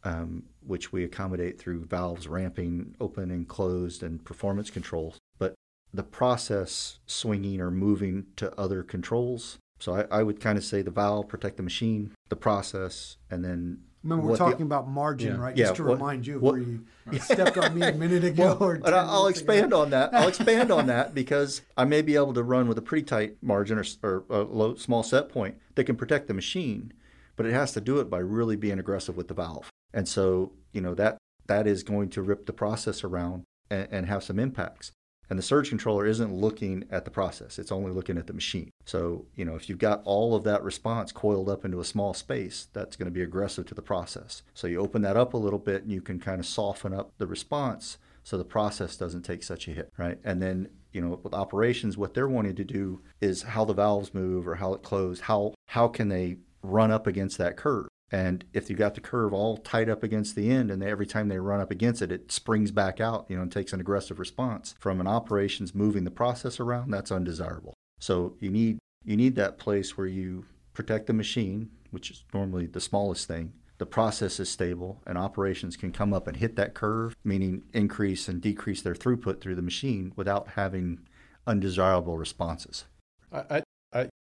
um, 0.03 0.43
which 0.65 0.93
we 0.93 1.03
accommodate 1.03 1.59
through 1.59 1.85
valves 1.85 2.27
ramping 2.27 2.95
open 3.01 3.29
and 3.29 3.47
closed 3.47 4.01
and 4.01 4.23
performance 4.23 4.69
controls. 4.69 5.17
But 5.37 5.53
the 5.93 6.03
process 6.03 6.99
swinging 7.05 7.59
or 7.59 7.69
moving 7.69 8.27
to 8.37 8.57
other 8.59 8.81
controls. 8.81 9.57
So 9.79 9.95
I, 9.95 10.19
I 10.19 10.23
would 10.23 10.39
kind 10.39 10.57
of 10.57 10.63
say 10.63 10.81
the 10.81 10.91
valve 10.91 11.27
protect 11.27 11.57
the 11.57 11.63
machine, 11.63 12.11
the 12.29 12.35
process, 12.35 13.17
and 13.29 13.43
then 13.43 13.79
Remember, 14.03 14.23
we're 14.25 14.29
what 14.31 14.39
the- 14.39 14.45
talking 14.45 14.65
about 14.65 14.89
margin, 14.89 15.35
Yeah. 15.35 15.41
right? 15.41 15.55
Yeah, 15.57 15.65
Just 15.65 15.75
to 15.77 15.83
what- 15.83 15.93
remind 15.93 16.25
you 16.27 16.37
of 16.37 16.41
what- 16.41 16.53
where 16.53 16.61
you 16.61 16.79
stepped 17.19 17.57
on 17.57 17.77
me 17.77 17.85
a 17.85 17.93
minute 17.93 18.23
ago. 18.23 18.57
I- 18.59 18.61
I'll 18.61 18.71
minutes 18.73 18.89
ago. 18.89 19.27
expand 19.27 19.73
on 19.73 19.89
that. 19.91 20.13
I'll 20.13 20.27
expand 20.33 20.71
on 20.71 20.87
that 20.87 21.13
because 21.13 21.61
I 21.77 21.85
may 21.85 22.01
be 22.01 22.15
able 22.15 22.33
to 22.33 22.43
run 22.43 22.67
with 22.67 22.77
a 22.77 22.81
pretty 22.81 23.03
tight 23.03 23.37
margin 23.41 23.77
or, 23.77 23.85
or 24.03 24.23
a 24.29 24.41
low, 24.43 24.75
small 24.75 25.03
set 25.03 25.29
point 25.29 25.55
that 25.75 25.83
can 25.83 25.95
protect 25.95 26.27
the 26.27 26.33
machine, 26.33 26.93
but 27.35 27.45
it 27.45 27.53
has 27.53 27.71
to 27.73 27.81
do 27.81 27.99
it 27.99 28.09
by 28.09 28.19
really 28.19 28.55
being 28.55 28.79
aggressive 28.79 29.15
with 29.15 29.27
the 29.27 29.33
valve. 29.33 29.69
And 29.93 30.07
so, 30.07 30.53
you 30.71 30.81
know, 30.81 30.93
that 30.95 31.17
that 31.47 31.67
is 31.67 31.83
going 31.83 32.09
to 32.09 32.21
rip 32.21 32.45
the 32.45 32.53
process 32.53 33.03
around 33.03 33.43
and, 33.69 33.87
and 33.91 34.05
have 34.07 34.23
some 34.23 34.39
impacts. 34.39 34.91
And 35.31 35.39
the 35.39 35.43
surge 35.43 35.69
controller 35.69 36.05
isn't 36.05 36.33
looking 36.33 36.83
at 36.91 37.05
the 37.05 37.09
process, 37.09 37.57
it's 37.57 37.71
only 37.71 37.91
looking 37.91 38.17
at 38.17 38.27
the 38.27 38.33
machine. 38.33 38.69
So, 38.83 39.27
you 39.33 39.45
know, 39.45 39.55
if 39.55 39.69
you've 39.69 39.77
got 39.77 40.01
all 40.03 40.35
of 40.35 40.43
that 40.43 40.61
response 40.61 41.13
coiled 41.13 41.47
up 41.47 41.63
into 41.63 41.79
a 41.79 41.85
small 41.85 42.13
space, 42.13 42.67
that's 42.73 42.97
going 42.97 43.05
to 43.05 43.13
be 43.13 43.21
aggressive 43.21 43.65
to 43.67 43.73
the 43.73 43.81
process. 43.81 44.43
So 44.53 44.67
you 44.67 44.81
open 44.81 45.03
that 45.03 45.15
up 45.15 45.33
a 45.33 45.37
little 45.37 45.57
bit 45.57 45.83
and 45.83 45.91
you 45.91 46.01
can 46.01 46.19
kind 46.19 46.41
of 46.41 46.45
soften 46.45 46.93
up 46.93 47.13
the 47.17 47.27
response 47.27 47.97
so 48.23 48.37
the 48.37 48.43
process 48.43 48.97
doesn't 48.97 49.21
take 49.21 49.41
such 49.41 49.69
a 49.69 49.71
hit, 49.71 49.93
right? 49.97 50.19
And 50.25 50.41
then 50.41 50.67
you 50.91 50.99
know 50.99 51.17
with 51.23 51.33
operations, 51.33 51.97
what 51.97 52.13
they're 52.13 52.27
wanting 52.27 52.57
to 52.57 52.65
do 52.65 52.99
is 53.21 53.43
how 53.43 53.63
the 53.63 53.73
valves 53.73 54.13
move 54.13 54.45
or 54.49 54.55
how 54.55 54.73
it 54.73 54.83
closed. 54.83 55.21
How 55.21 55.53
how 55.67 55.87
can 55.87 56.09
they 56.09 56.39
run 56.61 56.91
up 56.91 57.07
against 57.07 57.37
that 57.37 57.55
curve? 57.55 57.87
And 58.11 58.43
if 58.53 58.69
you 58.69 58.75
got 58.75 58.95
the 58.95 59.01
curve 59.01 59.33
all 59.33 59.57
tied 59.57 59.89
up 59.89 60.03
against 60.03 60.35
the 60.35 60.51
end, 60.51 60.69
and 60.69 60.81
they, 60.81 60.91
every 60.91 61.05
time 61.05 61.29
they 61.29 61.39
run 61.39 61.61
up 61.61 61.71
against 61.71 62.01
it, 62.01 62.11
it 62.11 62.31
springs 62.31 62.71
back 62.71 62.99
out, 62.99 63.25
you 63.29 63.37
know, 63.37 63.41
and 63.41 63.51
takes 63.51 63.71
an 63.71 63.79
aggressive 63.79 64.19
response 64.19 64.75
from 64.79 64.99
an 64.99 65.07
operations 65.07 65.73
moving 65.73 66.03
the 66.03 66.11
process 66.11 66.59
around, 66.59 66.91
that's 66.91 67.11
undesirable. 67.11 67.73
So 67.99 68.35
you 68.39 68.49
need 68.49 68.79
you 69.03 69.15
need 69.15 69.35
that 69.35 69.57
place 69.57 69.97
where 69.97 70.07
you 70.07 70.45
protect 70.73 71.07
the 71.07 71.13
machine, 71.13 71.69
which 71.89 72.11
is 72.11 72.23
normally 72.33 72.67
the 72.67 72.81
smallest 72.81 73.27
thing. 73.27 73.53
The 73.77 73.85
process 73.87 74.39
is 74.39 74.47
stable, 74.49 75.01
and 75.07 75.17
operations 75.17 75.75
can 75.75 75.91
come 75.91 76.13
up 76.13 76.27
and 76.27 76.37
hit 76.37 76.55
that 76.57 76.75
curve, 76.75 77.15
meaning 77.23 77.63
increase 77.73 78.27
and 78.27 78.39
decrease 78.39 78.81
their 78.83 78.93
throughput 78.93 79.41
through 79.41 79.55
the 79.55 79.63
machine 79.63 80.13
without 80.15 80.49
having 80.49 80.99
undesirable 81.47 82.15
responses. 82.15 82.85
I, 83.31 83.63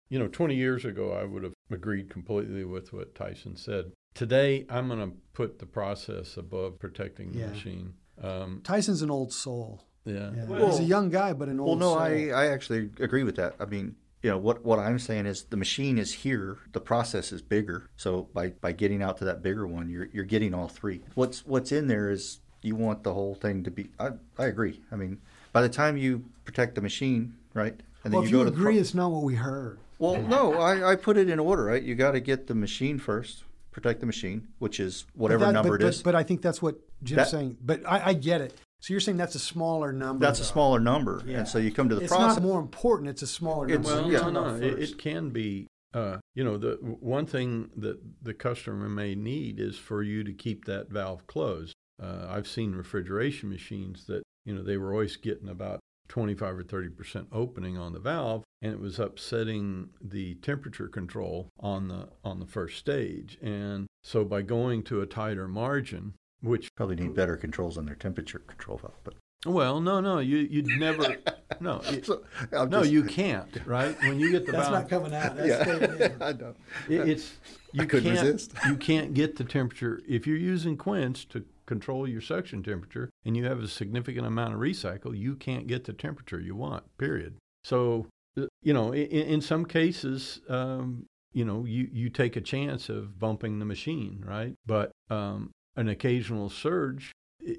you 0.09 0.19
know, 0.19 0.27
20 0.27 0.55
years 0.55 0.85
ago, 0.85 1.11
I 1.13 1.23
would 1.23 1.43
have 1.43 1.53
agreed 1.71 2.09
completely 2.09 2.63
with 2.65 2.91
what 2.91 3.15
Tyson 3.15 3.55
said. 3.55 3.91
Today, 4.15 4.65
I'm 4.69 4.87
going 4.87 4.99
to 5.11 5.15
put 5.33 5.59
the 5.59 5.65
process 5.65 6.35
above 6.35 6.79
protecting 6.79 7.31
the 7.31 7.39
Yeah. 7.39 7.47
machine. 7.47 7.93
Um, 8.21 8.61
Tyson's 8.63 9.01
an 9.01 9.11
old 9.11 9.31
soul. 9.31 9.85
yeah. 10.05 10.31
Yeah. 10.35 10.45
Well- 10.45 10.69
He's 10.71 10.79
a 10.79 10.83
young 10.83 11.09
guy, 11.09 11.33
but 11.33 11.47
an 11.47 11.59
old 11.59 11.79
Well, 11.79 11.89
old 11.91 11.99
no, 12.01 12.05
soul. 12.05 12.33
I, 12.33 12.43
I 12.43 12.47
actually 12.47 12.89
agree 12.99 13.23
with 13.23 13.35
that. 13.35 13.55
I 13.59 13.65
mean, 13.65 13.95
you 14.23 14.29
know, 14.31 14.37
what, 14.37 14.65
what 14.65 14.79
I'm 14.79 14.97
saying 14.99 15.27
is 15.27 15.43
the 15.43 15.55
machine 15.57 15.97
is 15.97 16.11
here, 16.13 16.57
the 16.73 16.81
process 16.81 17.31
is 17.31 17.41
bigger. 17.41 17.89
So 17.95 18.27
by, 18.33 18.49
by 18.49 18.71
getting 18.73 19.01
out 19.03 19.17
to 19.17 19.25
that 19.25 19.41
bigger 19.43 19.67
one, 19.67 19.89
you're, 19.89 20.09
you're 20.11 20.25
getting 20.25 20.53
all 20.53 20.67
three. 20.67 21.01
What's 21.13 21.45
what's 21.45 21.71
in 21.71 21.87
there 21.87 22.09
is 22.09 22.39
you 22.61 22.75
want 22.75 23.03
the 23.03 23.13
whole 23.13 23.35
thing 23.35 23.63
to 23.63 23.71
be. 23.71 23.91
I, 23.99 24.09
I 24.37 24.47
agree. 24.47 24.81
I 24.91 24.95
mean, 24.97 25.19
by 25.53 25.61
the 25.61 25.69
time 25.69 25.95
you 25.95 26.25
protect 26.43 26.75
the 26.75 26.81
machine, 26.81 27.35
right, 27.53 27.79
and 28.03 28.11
well, 28.13 28.21
then 28.21 28.27
if 28.27 28.31
you 28.31 28.39
you 28.39 28.43
go 28.43 28.49
to 28.49 28.55
agree, 28.55 28.73
pro- 28.73 28.81
it's 28.81 28.93
not 28.93 29.11
what 29.11 29.23
we 29.23 29.35
heard. 29.35 29.79
Well, 30.00 30.22
no, 30.22 30.53
I, 30.53 30.91
I 30.91 30.96
put 30.96 31.18
it 31.18 31.29
in 31.29 31.39
order, 31.39 31.65
right? 31.65 31.84
You 31.84 31.94
got 31.96 32.12
to 32.12 32.20
get 32.20 32.48
the 32.48 32.56
machine 32.56 32.98
first, 32.98 33.44
protect 33.72 34.00
the 34.00 34.06
machine, 34.06 34.48
which 34.60 34.79
is 34.79 35.06
whatever 35.13 35.39
But 35.39 35.46
that- 35.48 35.53
number 35.53 35.77
but, 35.77 35.86
it 35.86 35.89
is. 35.89 35.98
But, 36.01 36.13
but 36.13 36.15
I 36.15 36.24
think 36.24 36.41
that's 36.41 36.62
what 36.62 36.75
Jim's 37.03 37.18
That- 37.18 37.27
saying. 37.29 37.58
But 37.62 37.82
I, 37.88 38.08
I 38.08 38.13
get 38.13 38.41
it. 38.41 38.58
So 38.82 38.94
you're 38.94 39.01
saying 39.01 39.18
that's 39.18 39.36
a 39.36 39.39
smaller 39.39 39.91
number. 39.91 40.25
That's 40.25 40.39
a 40.39 40.46
smaller 40.46 40.79
number, 40.79 41.22
Yeah. 41.25 41.39
and 41.39 41.48
so 41.48 41.60
you 41.60 41.70
come 41.70 41.89
to 41.89 41.96
the 41.96 42.01
It's 42.03 42.13
process. 42.13 42.38
not 42.38 42.44
more 42.44 42.62
important. 42.62 43.10
It's 43.10 43.22
a 43.22 43.27
smaller 43.27 43.68
It's- 43.68 43.86
number. 43.86 44.03
Well, 44.03 44.12
yeah. 44.12 44.29
no, 44.29 44.56
no, 44.56 44.56
it, 44.56 44.79
it 44.79 44.98
can 44.98 45.29
be. 45.32 45.68
Uh, 45.94 46.18
you 46.36 46.44
know, 46.44 46.56
the 46.58 46.77
one 47.00 47.25
thing 47.25 47.72
that 47.75 48.00
the 48.24 48.34
customer 48.34 48.88
may 48.88 49.15
need 49.15 49.60
is 49.60 49.75
for 49.77 50.03
you 50.03 50.24
to 50.24 50.32
keep 50.32 50.65
that 50.65 50.88
valve 50.89 51.25
closed. 51.25 51.74
Uh, 52.01 52.27
I've 52.29 52.48
seen 52.48 52.74
refrigeration 52.74 53.50
machines 53.50 54.06
that 54.06 54.22
you 54.46 54.53
know 54.56 54.62
they 54.62 54.77
were 54.77 54.94
always 54.94 55.18
getting 55.18 55.50
about 55.50 55.79
25 56.09 56.57
or 56.59 56.63
30 56.63 56.89
percent 56.89 57.27
opening 57.31 57.77
on 57.77 57.93
the 57.93 57.99
valve, 57.99 58.43
and 58.61 58.73
it 58.73 58.79
was 58.79 58.99
upsetting 58.99 59.89
the 60.01 60.35
temperature 60.35 60.87
control 60.87 61.47
on 61.59 61.87
the 61.87 62.09
on 62.23 62.39
the 62.39 62.45
first 62.45 62.77
stage. 62.77 63.37
And 63.41 63.87
so 64.03 64.25
by 64.25 64.41
going 64.41 64.83
to 64.83 65.01
a 65.01 65.05
tighter 65.05 65.47
margin, 65.47 66.13
which 66.41 66.69
Probably 66.75 66.95
need 66.97 67.15
better 67.15 67.37
controls 67.37 67.77
on 67.77 67.85
their 67.85 67.95
temperature 67.95 68.39
control 68.39 68.77
valve, 68.79 68.99
but 69.03 69.13
well, 69.45 69.79
no, 69.79 70.01
no, 70.01 70.19
you 70.19 70.37
you'd 70.39 70.67
never, 70.67 71.15
no, 71.61 71.79
it- 71.85 72.05
So, 72.05 72.23
no, 72.51 72.67
just- 72.81 72.91
you 72.91 73.03
can't, 73.03 73.57
right? 73.65 73.97
When 74.01 74.19
you 74.19 74.31
get 74.31 74.45
the 74.45 74.51
That's 74.51 74.67
valve, 74.67 74.81
not 74.81 74.89
coming 74.89 75.13
out. 75.13 75.37
That's 75.37 75.47
yeah, 75.47 76.05
in. 76.07 76.15
I 76.21 76.31
know. 76.33 76.55
It, 76.89 77.07
it's 77.09 77.31
you 77.71 77.83
I 77.83 77.85
couldn't 77.85 78.15
can't 78.15 78.25
resist. 78.27 78.53
you 78.67 78.75
can't 78.75 79.13
get 79.13 79.37
the 79.37 79.45
temperature 79.45 80.01
if 80.07 80.27
you're 80.27 80.35
using 80.35 80.75
quench 80.75 81.29
to 81.29 81.45
control 81.69 82.07
your 82.07 82.19
suction 82.19 82.63
temperature 82.63 83.09
and 83.23 83.38
you 83.38 83.45
have 83.45 83.59
a 83.59 83.67
significant 83.67 84.25
amount 84.25 84.55
of 84.55 84.59
recycle. 84.59 85.17
You 85.17 85.35
can't 85.35 85.67
get 85.67 85.85
the 85.85 85.93
temperature 85.93 86.41
you 86.41 86.55
want. 86.55 86.83
Period. 86.97 87.38
So 87.63 88.07
uh, 88.38 88.47
you 88.61 88.73
know, 88.73 88.91
in, 88.91 89.05
in 89.05 89.41
some 89.41 89.65
cases, 89.65 90.41
um, 90.49 91.05
you 91.31 91.45
know, 91.45 91.63
you 91.65 91.88
you 91.93 92.09
take 92.09 92.35
a 92.35 92.41
chance 92.41 92.89
of 92.89 93.19
bumping 93.19 93.59
the 93.59 93.65
machine, 93.65 94.23
right? 94.27 94.55
But 94.65 94.91
um, 95.09 95.51
an 95.75 95.88
occasional 95.88 96.49
surge 96.49 97.11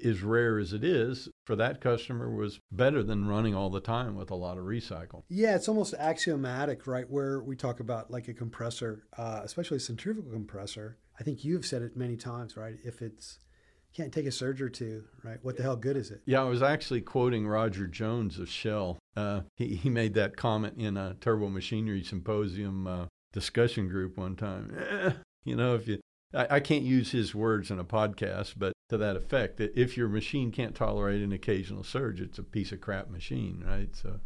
as 0.05 0.21
rare 0.21 0.59
as 0.59 0.73
it 0.73 0.83
is 0.83 1.27
for 1.45 1.55
that 1.55 1.81
customer 1.81 2.29
was 2.29 2.59
better 2.71 3.01
than 3.01 3.27
running 3.27 3.55
all 3.55 3.69
the 3.71 3.79
time 3.79 4.15
with 4.15 4.29
a 4.29 4.35
lot 4.35 4.57
of 4.57 4.65
recycle 4.65 5.23
Yeah, 5.27 5.55
it's 5.55 5.67
almost 5.67 5.95
axiomatic, 5.97 6.85
right? 6.85 7.09
Where 7.09 7.41
we 7.41 7.55
talk 7.55 7.79
about 7.79 8.11
like 8.11 8.27
a 8.27 8.33
compressor, 8.33 9.07
uh, 9.17 9.41
especially 9.43 9.77
a 9.77 9.79
centrifugal 9.79 10.31
compressor. 10.31 10.99
I 11.19 11.23
think 11.23 11.43
you've 11.43 11.65
said 11.65 11.81
it 11.81 11.97
many 11.97 12.15
times, 12.15 12.55
right? 12.55 12.75
If 12.83 13.01
it's 13.01 13.39
can't 13.93 14.13
take 14.13 14.25
a 14.25 14.31
surge 14.31 14.61
or 14.61 14.69
two, 14.69 15.03
right? 15.23 15.37
What 15.41 15.57
the 15.57 15.63
hell 15.63 15.75
good 15.75 15.97
is 15.97 16.11
it? 16.11 16.21
Yeah, 16.25 16.41
I 16.41 16.45
was 16.45 16.61
actually 16.61 17.01
quoting 17.01 17.47
Roger 17.47 17.87
Jones 17.87 18.39
of 18.39 18.49
Shell. 18.49 18.99
Uh, 19.15 19.41
he, 19.55 19.75
he 19.75 19.89
made 19.89 20.13
that 20.13 20.37
comment 20.37 20.75
in 20.77 20.97
a 20.97 21.15
Turbo 21.19 21.49
Machinery 21.49 22.03
Symposium 22.03 22.87
uh, 22.87 23.05
discussion 23.33 23.87
group 23.87 24.17
one 24.17 24.35
time. 24.35 24.75
Eh, 24.89 25.11
you 25.43 25.55
know, 25.55 25.75
if 25.75 25.87
you, 25.87 25.99
I, 26.33 26.55
I 26.55 26.59
can't 26.59 26.83
use 26.83 27.11
his 27.11 27.35
words 27.35 27.71
in 27.71 27.79
a 27.79 27.83
podcast, 27.83 28.53
but 28.57 28.73
to 28.89 28.97
that 28.97 29.15
effect, 29.15 29.57
that 29.57 29.77
if 29.77 29.97
your 29.97 30.07
machine 30.07 30.51
can't 30.51 30.75
tolerate 30.75 31.21
an 31.21 31.31
occasional 31.31 31.83
surge, 31.83 32.21
it's 32.21 32.39
a 32.39 32.43
piece 32.43 32.71
of 32.71 32.81
crap 32.81 33.09
machine, 33.09 33.63
right? 33.65 33.95
So, 33.95 34.19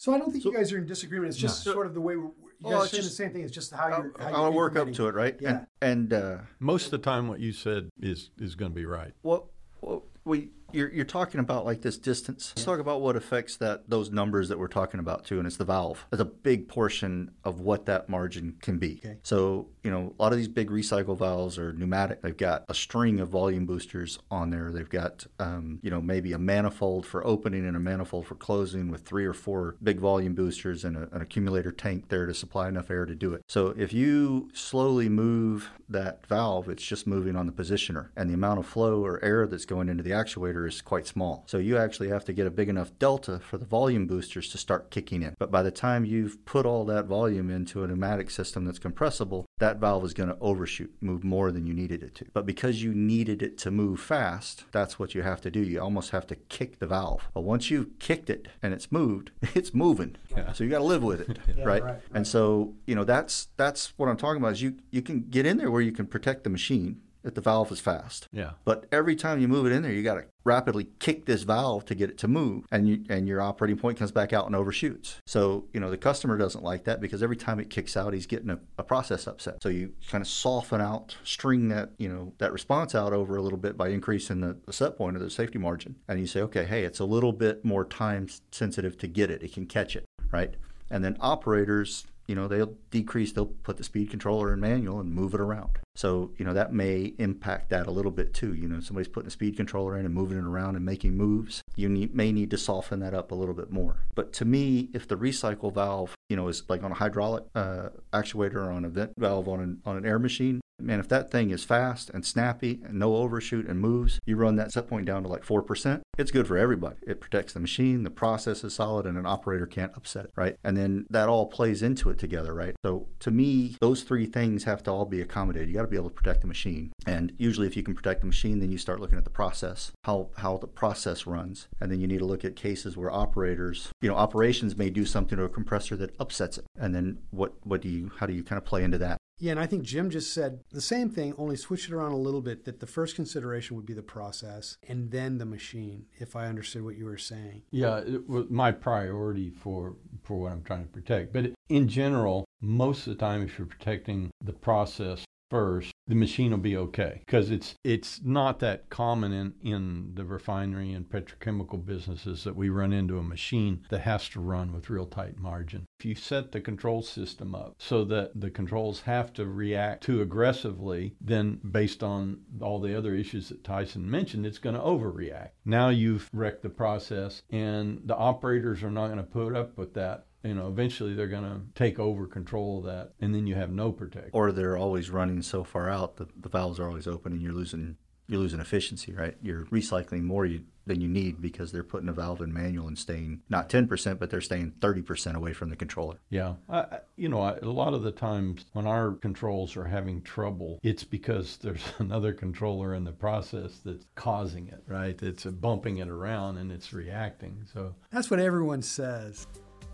So 0.00 0.14
I 0.14 0.18
don't 0.18 0.30
think 0.32 0.42
So- 0.42 0.50
you 0.50 0.56
guys 0.56 0.72
are 0.72 0.78
in 0.78 0.86
disagreement. 0.86 1.28
It's 1.28 1.36
just 1.38 1.66
No. 1.66 1.74
sort 1.74 1.86
of 1.86 1.92
the 1.92 2.00
way 2.00 2.16
we're, 2.16 2.22
you 2.22 2.32
Well, 2.62 2.78
guys 2.78 2.86
are 2.86 2.88
saying 2.88 3.02
just- 3.02 3.18
the 3.18 3.22
same 3.22 3.32
thing. 3.34 3.42
It's 3.42 3.52
just 3.52 3.70
how 3.70 3.88
you're. 3.88 4.12
How 4.18 4.26
I 4.28 4.30
you're 4.30 4.40
want 4.40 4.52
to 4.52 4.56
work 4.56 4.76
up 4.76 4.92
to 4.94 5.08
it, 5.08 5.14
right? 5.14 5.36
Yeah. 5.38 5.64
And, 5.82 6.10
and 6.10 6.12
uh, 6.14 6.38
most 6.58 6.86
of 6.86 6.90
the 6.92 6.98
time, 7.00 7.28
what 7.28 7.38
you 7.38 7.52
said 7.52 7.90
is 8.00 8.30
is 8.38 8.54
going 8.54 8.72
to 8.72 8.74
be 8.74 8.86
right. 8.86 9.12
what, 9.20 9.44
what 9.80 10.00
we 10.24 10.52
you're 10.72 10.92
you're 10.92 11.04
talking 11.04 11.40
about 11.40 11.64
like 11.64 11.82
this 11.82 11.98
distance. 11.98 12.52
Let's 12.54 12.64
talk 12.64 12.78
about 12.78 13.00
what 13.00 13.16
affects 13.16 13.56
that 13.56 13.88
those 13.88 14.10
numbers 14.10 14.48
that 14.48 14.58
we're 14.58 14.68
talking 14.68 15.00
about 15.00 15.24
too, 15.24 15.38
and 15.38 15.46
it's 15.46 15.56
the 15.56 15.64
valve. 15.64 16.06
That's 16.10 16.22
a 16.22 16.26
big 16.26 16.68
portion 16.68 17.32
of 17.44 17.60
what 17.60 17.86
that 17.86 18.08
margin 18.08 18.56
can 18.60 18.78
be. 18.78 19.00
Okay. 19.04 19.16
So 19.22 19.68
you 19.82 19.90
know, 19.90 20.14
a 20.18 20.22
lot 20.22 20.32
of 20.32 20.38
these 20.38 20.48
big 20.48 20.70
recycle 20.70 21.16
valves 21.16 21.58
are 21.58 21.72
pneumatic. 21.72 22.22
They've 22.22 22.36
got 22.36 22.64
a 22.68 22.74
string 22.74 23.20
of 23.20 23.28
volume 23.28 23.66
boosters 23.66 24.18
on 24.30 24.50
there. 24.50 24.70
They've 24.70 24.88
got 24.88 25.26
um, 25.38 25.78
you 25.82 25.90
know 25.90 26.00
maybe 26.00 26.32
a 26.32 26.38
manifold 26.38 27.06
for 27.06 27.26
opening 27.26 27.66
and 27.66 27.76
a 27.76 27.80
manifold 27.80 28.26
for 28.26 28.34
closing 28.34 28.90
with 28.90 29.02
three 29.02 29.24
or 29.24 29.34
four 29.34 29.76
big 29.82 29.98
volume 29.98 30.34
boosters 30.34 30.84
and 30.84 30.96
a, 30.96 31.08
an 31.12 31.22
accumulator 31.22 31.72
tank 31.72 32.08
there 32.08 32.26
to 32.26 32.34
supply 32.34 32.68
enough 32.68 32.90
air 32.90 33.06
to 33.06 33.14
do 33.14 33.34
it. 33.34 33.42
So 33.48 33.74
if 33.76 33.92
you 33.92 34.50
slowly 34.52 35.08
move 35.08 35.70
that 35.88 36.26
valve, 36.26 36.68
it's 36.68 36.84
just 36.84 37.06
moving 37.06 37.36
on 37.36 37.46
the 37.46 37.52
positioner, 37.52 38.08
and 38.16 38.28
the 38.30 38.34
amount 38.34 38.60
of 38.60 38.66
flow 38.66 39.04
or 39.04 39.22
air 39.24 39.46
that's 39.46 39.64
going 39.64 39.88
into 39.88 40.02
the 40.02 40.10
actuator 40.10 40.59
is 40.66 40.80
quite 40.82 41.06
small. 41.06 41.44
So 41.46 41.58
you 41.58 41.76
actually 41.76 42.08
have 42.08 42.24
to 42.26 42.32
get 42.32 42.46
a 42.46 42.50
big 42.50 42.68
enough 42.68 42.90
delta 42.98 43.38
for 43.40 43.58
the 43.58 43.64
volume 43.64 44.06
boosters 44.06 44.48
to 44.50 44.58
start 44.58 44.90
kicking 44.90 45.22
in. 45.22 45.34
But 45.38 45.50
by 45.50 45.62
the 45.62 45.70
time 45.70 46.04
you've 46.04 46.44
put 46.44 46.66
all 46.66 46.84
that 46.86 47.06
volume 47.06 47.50
into 47.50 47.82
a 47.82 47.86
pneumatic 47.88 48.30
system 48.30 48.64
that's 48.64 48.78
compressible, 48.78 49.46
that 49.58 49.78
valve 49.78 50.04
is 50.04 50.14
going 50.14 50.28
to 50.28 50.38
overshoot, 50.40 50.92
move 51.00 51.24
more 51.24 51.50
than 51.52 51.66
you 51.66 51.74
needed 51.74 52.02
it 52.02 52.14
to. 52.16 52.26
But 52.32 52.46
because 52.46 52.82
you 52.82 52.94
needed 52.94 53.42
it 53.42 53.58
to 53.58 53.70
move 53.70 54.00
fast, 54.00 54.64
that's 54.72 54.98
what 54.98 55.14
you 55.14 55.22
have 55.22 55.40
to 55.42 55.50
do. 55.50 55.60
You 55.60 55.80
almost 55.80 56.10
have 56.10 56.26
to 56.28 56.36
kick 56.36 56.78
the 56.78 56.86
valve. 56.86 57.28
But 57.34 57.42
once 57.42 57.70
you've 57.70 57.98
kicked 57.98 58.30
it 58.30 58.48
and 58.62 58.72
it's 58.74 58.90
moved, 58.90 59.30
it's 59.54 59.74
moving. 59.74 60.16
Yeah. 60.36 60.52
So 60.52 60.64
you 60.64 60.70
got 60.70 60.78
to 60.78 60.84
live 60.84 61.02
with 61.02 61.28
it, 61.28 61.38
Yeah, 61.56 61.64
right? 61.64 61.82
right, 61.82 62.00
And 62.14 62.26
so, 62.26 62.74
you 62.86 62.94
know, 62.94 63.04
that's 63.04 63.48
that's 63.56 63.92
what 63.96 64.08
I'm 64.08 64.16
talking 64.16 64.40
about 64.42 64.52
is 64.52 64.62
you 64.62 64.76
you 64.90 65.02
can 65.02 65.22
get 65.30 65.46
in 65.46 65.56
there 65.58 65.70
where 65.70 65.82
you 65.82 65.92
can 65.92 66.06
protect 66.06 66.44
the 66.44 66.50
machine 66.50 67.00
if 67.24 67.34
the 67.34 67.40
valve 67.40 67.70
is 67.72 67.80
fast. 67.80 68.28
Yeah. 68.32 68.52
But 68.64 68.86
every 68.90 69.16
time 69.16 69.40
you 69.40 69.48
move 69.48 69.66
it 69.66 69.72
in 69.72 69.82
there, 69.82 69.92
you 69.92 70.02
got 70.02 70.14
to 70.14 70.24
rapidly 70.44 70.88
kick 70.98 71.26
this 71.26 71.42
valve 71.42 71.84
to 71.84 71.94
get 71.94 72.10
it 72.10 72.18
to 72.18 72.28
move, 72.28 72.64
and 72.70 72.88
you 72.88 73.04
and 73.08 73.28
your 73.28 73.40
operating 73.40 73.78
point 73.78 73.98
comes 73.98 74.10
back 74.10 74.32
out 74.32 74.46
and 74.46 74.56
overshoots. 74.56 75.18
So 75.26 75.66
you 75.72 75.80
know 75.80 75.90
the 75.90 75.98
customer 75.98 76.36
doesn't 76.38 76.64
like 76.64 76.84
that 76.84 77.00
because 77.00 77.22
every 77.22 77.36
time 77.36 77.60
it 77.60 77.70
kicks 77.70 77.96
out, 77.96 78.14
he's 78.14 78.26
getting 78.26 78.50
a, 78.50 78.58
a 78.78 78.82
process 78.82 79.26
upset. 79.26 79.62
So 79.62 79.68
you 79.68 79.92
kind 80.08 80.22
of 80.22 80.28
soften 80.28 80.80
out, 80.80 81.16
string 81.24 81.68
that 81.68 81.90
you 81.98 82.08
know 82.08 82.32
that 82.38 82.52
response 82.52 82.94
out 82.94 83.12
over 83.12 83.36
a 83.36 83.42
little 83.42 83.58
bit 83.58 83.76
by 83.76 83.88
increasing 83.88 84.40
the, 84.40 84.56
the 84.66 84.72
set 84.72 84.96
point 84.96 85.16
or 85.16 85.20
the 85.20 85.30
safety 85.30 85.58
margin, 85.58 85.96
and 86.08 86.18
you 86.20 86.26
say, 86.26 86.40
okay, 86.42 86.64
hey, 86.64 86.84
it's 86.84 87.00
a 87.00 87.04
little 87.04 87.32
bit 87.32 87.64
more 87.64 87.84
time 87.84 88.28
sensitive 88.50 88.96
to 88.98 89.06
get 89.06 89.30
it. 89.30 89.42
It 89.42 89.52
can 89.52 89.66
catch 89.66 89.96
it, 89.96 90.04
right? 90.30 90.54
And 90.90 91.04
then 91.04 91.16
operators 91.20 92.06
you 92.26 92.36
know 92.36 92.46
they'll 92.46 92.74
decrease 92.92 93.32
they'll 93.32 93.46
put 93.46 93.76
the 93.76 93.82
speed 93.82 94.08
controller 94.08 94.52
in 94.52 94.60
manual 94.60 95.00
and 95.00 95.12
move 95.12 95.34
it 95.34 95.40
around 95.40 95.80
so 95.94 96.30
you 96.36 96.44
know 96.44 96.54
that 96.54 96.72
may 96.72 97.12
impact 97.18 97.70
that 97.70 97.86
a 97.86 97.90
little 97.90 98.10
bit 98.10 98.32
too 98.32 98.54
you 98.54 98.68
know 98.68 98.80
somebody's 98.80 99.08
putting 99.08 99.28
a 99.28 99.30
speed 99.30 99.56
controller 99.56 99.98
in 99.98 100.04
and 100.04 100.14
moving 100.14 100.38
it 100.38 100.44
around 100.44 100.76
and 100.76 100.84
making 100.84 101.16
moves 101.16 101.62
you 101.76 101.88
need, 101.88 102.14
may 102.14 102.32
need 102.32 102.50
to 102.50 102.58
soften 102.58 103.00
that 103.00 103.14
up 103.14 103.32
a 103.32 103.34
little 103.34 103.54
bit 103.54 103.70
more 103.70 104.04
but 104.14 104.32
to 104.32 104.44
me 104.44 104.88
if 104.92 105.06
the 105.08 105.16
recycle 105.16 105.72
valve 105.72 106.14
you 106.28 106.36
know 106.36 106.48
is 106.48 106.62
like 106.68 106.82
on 106.82 106.92
a 106.92 106.94
hydraulic 106.94 107.44
uh, 107.54 107.88
actuator 108.12 108.56
or 108.56 108.70
on 108.70 108.84
a 108.84 108.88
vent 108.88 109.12
valve 109.18 109.48
on 109.48 109.60
an, 109.60 109.80
on 109.84 109.96
an 109.96 110.06
air 110.06 110.18
machine 110.18 110.60
man, 110.82 111.00
if 111.00 111.08
that 111.08 111.30
thing 111.30 111.50
is 111.50 111.64
fast 111.64 112.10
and 112.10 112.24
snappy 112.24 112.80
and 112.84 112.98
no 112.98 113.16
overshoot 113.16 113.66
and 113.66 113.80
moves, 113.80 114.18
you 114.26 114.36
run 114.36 114.56
that 114.56 114.72
set 114.72 114.88
point 114.88 115.06
down 115.06 115.22
to 115.22 115.28
like 115.28 115.44
4%, 115.44 116.00
it's 116.18 116.30
good 116.30 116.46
for 116.46 116.56
everybody. 116.56 116.96
It 117.06 117.20
protects 117.20 117.52
the 117.52 117.60
machine, 117.60 118.02
the 118.02 118.10
process 118.10 118.64
is 118.64 118.74
solid, 118.74 119.06
and 119.06 119.16
an 119.16 119.26
operator 119.26 119.66
can't 119.66 119.92
upset 119.96 120.26
it, 120.26 120.32
right? 120.36 120.56
And 120.64 120.76
then 120.76 121.06
that 121.10 121.28
all 121.28 121.46
plays 121.46 121.82
into 121.82 122.10
it 122.10 122.18
together, 122.18 122.54
right? 122.54 122.74
So 122.84 123.08
to 123.20 123.30
me, 123.30 123.76
those 123.80 124.02
three 124.02 124.26
things 124.26 124.64
have 124.64 124.82
to 124.84 124.90
all 124.90 125.04
be 125.04 125.20
accommodated. 125.20 125.70
You 125.70 125.78
got 125.80 125.86
to 125.86 125.90
be 125.90 125.96
able 125.96 126.10
to 126.10 126.14
protect 126.14 126.42
the 126.42 126.46
machine. 126.46 126.92
And 127.06 127.32
usually, 127.38 127.66
if 127.66 127.76
you 127.76 127.82
can 127.82 127.94
protect 127.94 128.20
the 128.20 128.26
machine, 128.26 128.60
then 128.60 128.70
you 128.70 128.78
start 128.78 129.00
looking 129.00 129.18
at 129.18 129.24
the 129.24 129.30
process, 129.30 129.92
how 130.04 130.28
how 130.36 130.58
the 130.58 130.66
process 130.66 131.26
runs, 131.26 131.68
and 131.80 131.90
then 131.90 132.00
you 132.00 132.06
need 132.06 132.18
to 132.18 132.24
look 132.24 132.44
at 132.44 132.56
cases 132.56 132.96
where 132.96 133.10
operators, 133.10 133.88
you 134.02 134.08
know, 134.08 134.16
operations 134.16 134.76
may 134.76 134.90
do 134.90 135.06
something 135.06 135.38
to 135.38 135.44
a 135.44 135.48
compressor 135.48 135.96
that 135.96 136.14
upsets 136.20 136.58
it, 136.58 136.64
and 136.78 136.94
then 136.94 137.18
what 137.30 137.54
what 137.66 137.80
do 137.80 137.88
you 137.88 138.10
how 138.18 138.26
do 138.26 138.34
you 138.34 138.44
kind 138.44 138.58
of 138.58 138.64
play 138.64 138.84
into 138.84 138.98
that? 138.98 139.16
Yeah, 139.38 139.52
and 139.52 139.60
I 139.60 139.66
think 139.66 139.84
Jim 139.84 140.10
just 140.10 140.34
said 140.34 140.60
the 140.70 140.82
same 140.82 141.08
thing, 141.08 141.32
only 141.38 141.56
switch 141.56 141.88
it 141.88 141.94
around 141.94 142.12
a 142.12 142.18
little 142.18 142.42
bit. 142.42 142.66
That 142.66 142.80
the 142.80 142.86
first 142.86 143.16
consideration 143.16 143.74
would 143.74 143.86
be 143.86 143.94
the 143.94 144.02
process 144.02 144.76
and 144.86 145.10
then 145.10 145.38
the 145.38 145.46
machine, 145.46 146.04
if 146.18 146.36
I 146.36 146.46
understood 146.46 146.84
what 146.84 146.96
you 146.96 147.06
were 147.06 147.16
saying. 147.16 147.62
Yeah, 147.70 148.00
it 148.00 148.28
was 148.28 148.50
my 148.50 148.70
priority 148.70 149.48
for 149.48 149.96
for 150.22 150.38
what 150.38 150.52
I'm 150.52 150.62
trying 150.62 150.84
to 150.84 150.90
protect. 150.90 151.32
But 151.32 151.52
in 151.70 151.88
general, 151.88 152.44
most 152.60 153.06
of 153.06 153.16
the 153.16 153.18
time, 153.18 153.42
if 153.42 153.58
you're 153.58 153.66
protecting 153.66 154.30
the 154.44 154.52
process 154.52 155.24
first, 155.50 155.92
the 156.06 156.14
machine 156.14 156.50
will 156.50 156.58
be 156.58 156.76
okay 156.76 157.22
because 157.24 157.50
it's 157.50 157.74
it's 157.84 158.20
not 158.24 158.58
that 158.60 158.88
common 158.90 159.32
in 159.32 159.54
in 159.62 160.10
the 160.14 160.24
refinery 160.24 160.92
and 160.92 161.08
petrochemical 161.08 161.84
businesses 161.84 162.44
that 162.44 162.56
we 162.56 162.68
run 162.68 162.92
into 162.92 163.18
a 163.18 163.22
machine 163.22 163.84
that 163.90 164.00
has 164.00 164.28
to 164.28 164.40
run 164.40 164.72
with 164.72 164.90
real 164.90 165.06
tight 165.06 165.38
margin. 165.38 165.84
If 166.00 166.06
you 166.06 166.14
set 166.14 166.52
the 166.52 166.60
control 166.60 167.02
system 167.02 167.54
up 167.54 167.74
so 167.78 168.04
that 168.06 168.40
the 168.40 168.50
controls 168.50 169.02
have 169.02 169.32
to 169.34 169.46
react 169.46 170.02
too 170.02 170.22
aggressively, 170.22 171.14
then 171.20 171.60
based 171.70 172.02
on 172.02 172.40
all 172.60 172.80
the 172.80 172.96
other 172.96 173.14
issues 173.14 173.48
that 173.50 173.62
Tyson 173.62 174.10
mentioned, 174.10 174.46
it's 174.46 174.58
going 174.58 174.76
to 174.76 174.80
overreact. 174.80 175.50
Now 175.64 175.90
you've 175.90 176.28
wrecked 176.32 176.62
the 176.62 176.70
process, 176.70 177.42
and 177.50 178.00
the 178.04 178.16
operators 178.16 178.82
are 178.82 178.90
not 178.90 179.08
going 179.08 179.18
to 179.18 179.24
put 179.24 179.54
up 179.54 179.76
with 179.76 179.94
that 179.94 180.26
you 180.42 180.54
know, 180.54 180.68
eventually 180.68 181.14
they're 181.14 181.28
going 181.28 181.44
to 181.44 181.60
take 181.74 181.98
over 181.98 182.26
control 182.26 182.78
of 182.78 182.84
that, 182.84 183.12
and 183.20 183.34
then 183.34 183.46
you 183.46 183.54
have 183.54 183.70
no 183.70 183.92
protection. 183.92 184.30
Or 184.32 184.52
they're 184.52 184.76
always 184.76 185.10
running 185.10 185.42
so 185.42 185.64
far 185.64 185.88
out 185.90 186.16
that 186.16 186.42
the 186.42 186.48
valves 186.48 186.80
are 186.80 186.88
always 186.88 187.06
open, 187.06 187.32
and 187.32 187.42
you're 187.42 187.52
losing 187.52 187.96
you're 188.30 188.38
losing 188.38 188.60
efficiency, 188.60 189.12
right? 189.12 189.36
You're 189.42 189.64
recycling 189.66 190.22
more 190.22 190.46
you, 190.46 190.62
than 190.86 191.00
you 191.00 191.08
need 191.08 191.42
because 191.42 191.72
they're 191.72 191.82
putting 191.82 192.08
a 192.08 192.12
valve 192.12 192.40
in 192.40 192.52
manual 192.52 192.86
and 192.86 192.96
staying 192.96 193.42
not 193.48 193.68
10%, 193.68 194.20
but 194.20 194.30
they're 194.30 194.40
staying 194.40 194.72
30% 194.78 195.34
away 195.34 195.52
from 195.52 195.68
the 195.68 195.74
controller. 195.74 196.16
Yeah. 196.30 196.54
I, 196.68 197.00
you 197.16 197.28
know, 197.28 197.40
I, 197.40 197.56
a 197.56 197.64
lot 197.64 197.92
of 197.92 198.02
the 198.02 198.12
times 198.12 198.66
when 198.72 198.86
our 198.86 199.12
controls 199.12 199.76
are 199.76 199.84
having 199.84 200.22
trouble, 200.22 200.78
it's 200.84 201.02
because 201.02 201.56
there's 201.56 201.82
another 201.98 202.32
controller 202.32 202.94
in 202.94 203.02
the 203.02 203.12
process 203.12 203.80
that's 203.84 204.06
causing 204.14 204.68
it, 204.68 204.84
right? 204.86 205.20
It's 205.20 205.44
bumping 205.44 205.98
it 205.98 206.08
around 206.08 206.58
and 206.58 206.70
it's 206.70 206.92
reacting. 206.92 207.66
So 207.72 207.96
that's 208.12 208.30
what 208.30 208.38
everyone 208.38 208.82
says. 208.82 209.48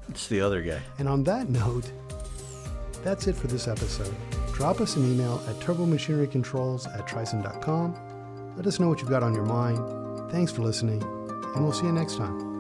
It's 0.09 0.29
the 0.29 0.41
other 0.41 0.63
guy. 0.63 0.81
And 0.99 1.09
on 1.09 1.25
that 1.25 1.49
note, 1.49 1.91
that's 3.03 3.27
it 3.27 3.37
for 3.37 3.47
this 3.47 3.69
episode. 3.69 4.15
Drop 4.53 4.81
us 4.81 4.97
an 4.97 5.05
email 5.13 5.43
at 5.49 5.57
turbomachinerycontrols 5.57 6.93
at 6.99 7.07
tri-sen.com. 7.07 8.55
Let 8.57 8.67
us 8.67 8.81
know 8.81 8.89
what 8.89 9.01
you've 9.01 9.11
got 9.11 9.23
on 9.23 9.35
your 9.35 9.45
mind. 9.45 10.31
Thanks 10.31 10.51
for 10.51 10.63
listening, 10.63 11.03
and 11.03 11.63
we'll 11.63 11.73
see 11.73 11.87
you 11.87 11.93
next 11.93 12.17
time. 12.17 12.56